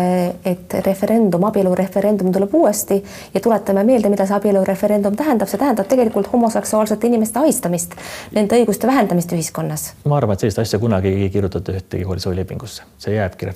[0.45, 2.99] et referendum, abielureferendum tuleb uuesti
[3.34, 7.97] ja tuletame meelde, mida see abielureferendum tähendab, see tähendab tegelikult homoseksuaalsete inimeste ahistamist,
[8.36, 9.91] nende õiguste vähendamist ühiskonnas.
[10.06, 13.51] ma arvan, et sellist asja kunagi ei kirjutata ühtegi koalitsioonilepingusse, see jääbki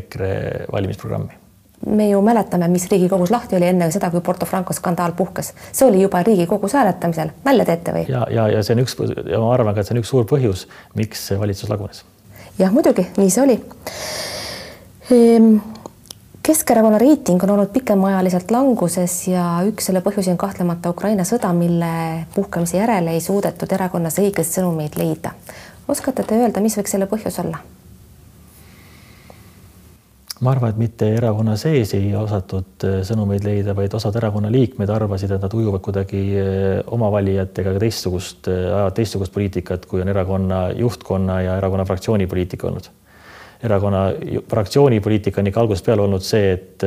[0.00, 0.34] EKRE
[0.72, 1.49] valimisprogrammi
[1.86, 5.88] me ju mäletame, mis Riigikogus lahti oli enne seda, kui Porto Franco skandaal puhkes, see
[5.88, 8.04] oli juba Riigikogus hääletamisel, nalja teete või?
[8.08, 8.96] ja, ja, ja see on üks
[9.30, 10.66] ja ma arvan ka, et see on üks suur põhjus,
[10.98, 12.04] miks see valitsus lagunes.
[12.58, 13.60] jah, muidugi nii see oli
[15.10, 15.52] ehm,.
[16.40, 21.90] Keskerakonna reiting on olnud pikemaajaliselt languses ja üks selle põhjusi on kahtlemata Ukraina sõda, mille
[22.34, 25.34] puhkemise järel ei suudetud erakonnas õigeid sõnumeid leida.
[25.88, 27.60] oskate te öelda, mis võiks selle põhjus olla?
[30.40, 34.90] Ma arvan, et mitte erakonna sees ei osatud äh, sõnumeid leida, vaid osad erakonna liikmed
[34.92, 36.46] arvasid, et nad ujuvad kuidagi äh,
[36.94, 42.70] oma valijatega teistsugust, äh, ajavad teistsugust poliitikat, kui on erakonna juhtkonna ja erakonna fraktsiooni poliitika
[42.70, 42.88] olnud.
[43.62, 43.98] erakonna
[44.48, 46.84] fraktsiooni poliitika on ikka algusest peale olnud see, et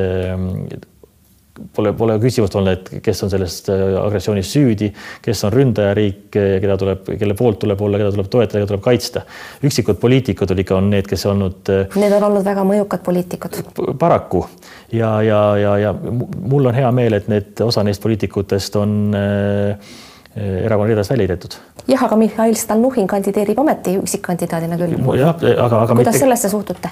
[1.76, 4.89] pole, pole küsimust olnud, et kes on sellest äh, agressioonist süüdi,
[5.24, 9.26] kes on ründajariik, keda tuleb, kelle poolt tuleb olla, keda tuleb toetada, keda tuleb kaitsta.
[9.64, 11.74] üksikud poliitikud ikka on need, kes olnud.
[11.74, 13.60] Äh, need on olnud väga mõjukad poliitikud.
[13.99, 14.45] paraku
[14.91, 19.93] ja, ja, ja, ja mul on hea meel, et need osa neist poliitikutest on äh,
[20.36, 21.56] erakonna ridadest välja heidetud.
[21.88, 24.96] jah, aga Mihhail Stalnuhhin kandideerib ometi üksikkandidaadina küll.
[25.20, 26.90] jah, aga, aga kuidas mitte, sellesse suhtute?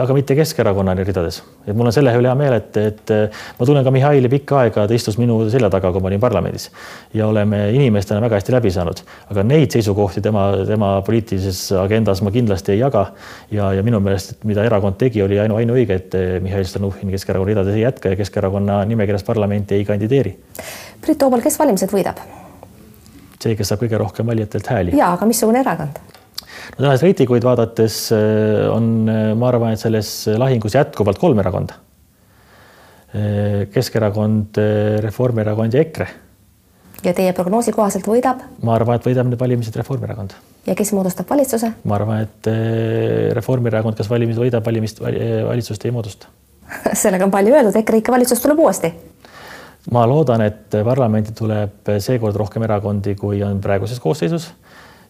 [0.00, 3.12] aga mitte Keskerakonna ridades, et mul on selle üle hea meel, et, et
[3.58, 6.68] ma tunnen ka Mihhaili pikka aega, ta istus minu selja taga, kui ma olin parlamendis
[7.14, 9.02] ja oleme inimestena väga hästi läbi saanud,
[9.34, 13.08] aga neid seisukohti tema, tema poliitilises agendas ma kindlasti ei jaga.
[13.50, 16.16] ja, ja minu meelest, mida erakond tegi, oli ainu, ainuõige, et
[16.46, 20.38] Mihhail Stalnuhhin Keskerakonna ridades ei jätka ja Keskerakonna nimekirjas parlamenti ei kandideeri.
[21.02, 22.22] Priit Toobal, kes valimised võidab?
[23.44, 24.98] See, kes saab kõige rohkem valijatelt hääli.
[24.98, 26.00] ja, aga missugune erakond?
[26.74, 31.78] no tänaseid reitinguid vaadates äh, on, äh, ma arvan, et selles lahingus jätkuvalt kolm erakonda.
[33.14, 34.60] Äh, Keskerakond,
[35.04, 36.08] Reformierakond ja EKRE.
[37.04, 38.42] ja teie prognoosi kohaselt võidab?
[38.62, 40.36] ma arvan, et võidab need valimised Reformierakond.
[40.66, 41.74] ja kes moodustab valitsuse?
[41.84, 42.50] ma arvan, et
[43.38, 46.32] Reformierakond, kes valimised võidab, valimist, valitsust ei moodusta
[47.04, 48.94] sellega on palju öeldud, EKREIKE valitsus tuleb uuesti
[49.92, 54.50] ma loodan, et parlamendi tuleb seekord rohkem erakondi, kui on praeguses koosseisus.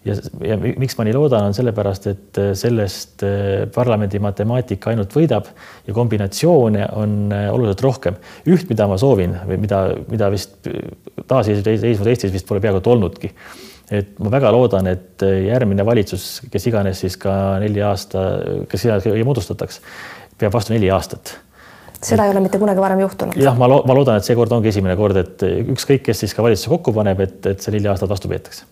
[0.04, 5.48] ja, ja miks ma nii loodan, on sellepärast, et sellest eh, parlamendi matemaatika ainult võidab
[5.86, 8.18] ja kombinatsioone on eh, oluliselt rohkem.
[8.46, 10.68] üht, mida ma soovin või mida, mida vist
[11.28, 13.32] taasiseseisvus Eestis vist pole peaaegu olnudki
[13.92, 18.22] et ma väga loodan, et järgmine valitsus, kes iganes siis ka nelja aasta,
[18.68, 19.82] kes iganes moodustataks,
[20.40, 21.36] peab vastu neli aastat
[22.04, 23.36] seda ei ole mitte kunagi varem juhtunud.
[23.40, 26.72] jah, ma ma loodan, et seekord ongi esimene kord, et ükskõik, kes siis ka valitsuse
[26.72, 28.64] kokku paneb, et, et see neli aastat vastu peetakse.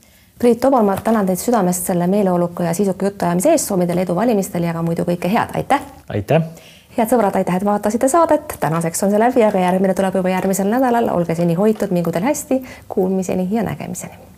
[0.43, 4.16] Priit Tobal, ma tänan teid südamest selle meeleoluka ja sisuka jutuajamise eest, soovin teile edu
[4.16, 5.87] valimistel ja ka muidu kõike head, aitäh!
[6.09, 6.51] aitäh!
[6.97, 10.68] head sõbrad, aitäh, et vaatasite saadet, tänaseks on see läbi, aga järgmine tuleb juba järgmisel
[10.72, 14.32] nädalal, olge seni hoitud, mingu teil hästi, kuulmiseni ja nägemiseni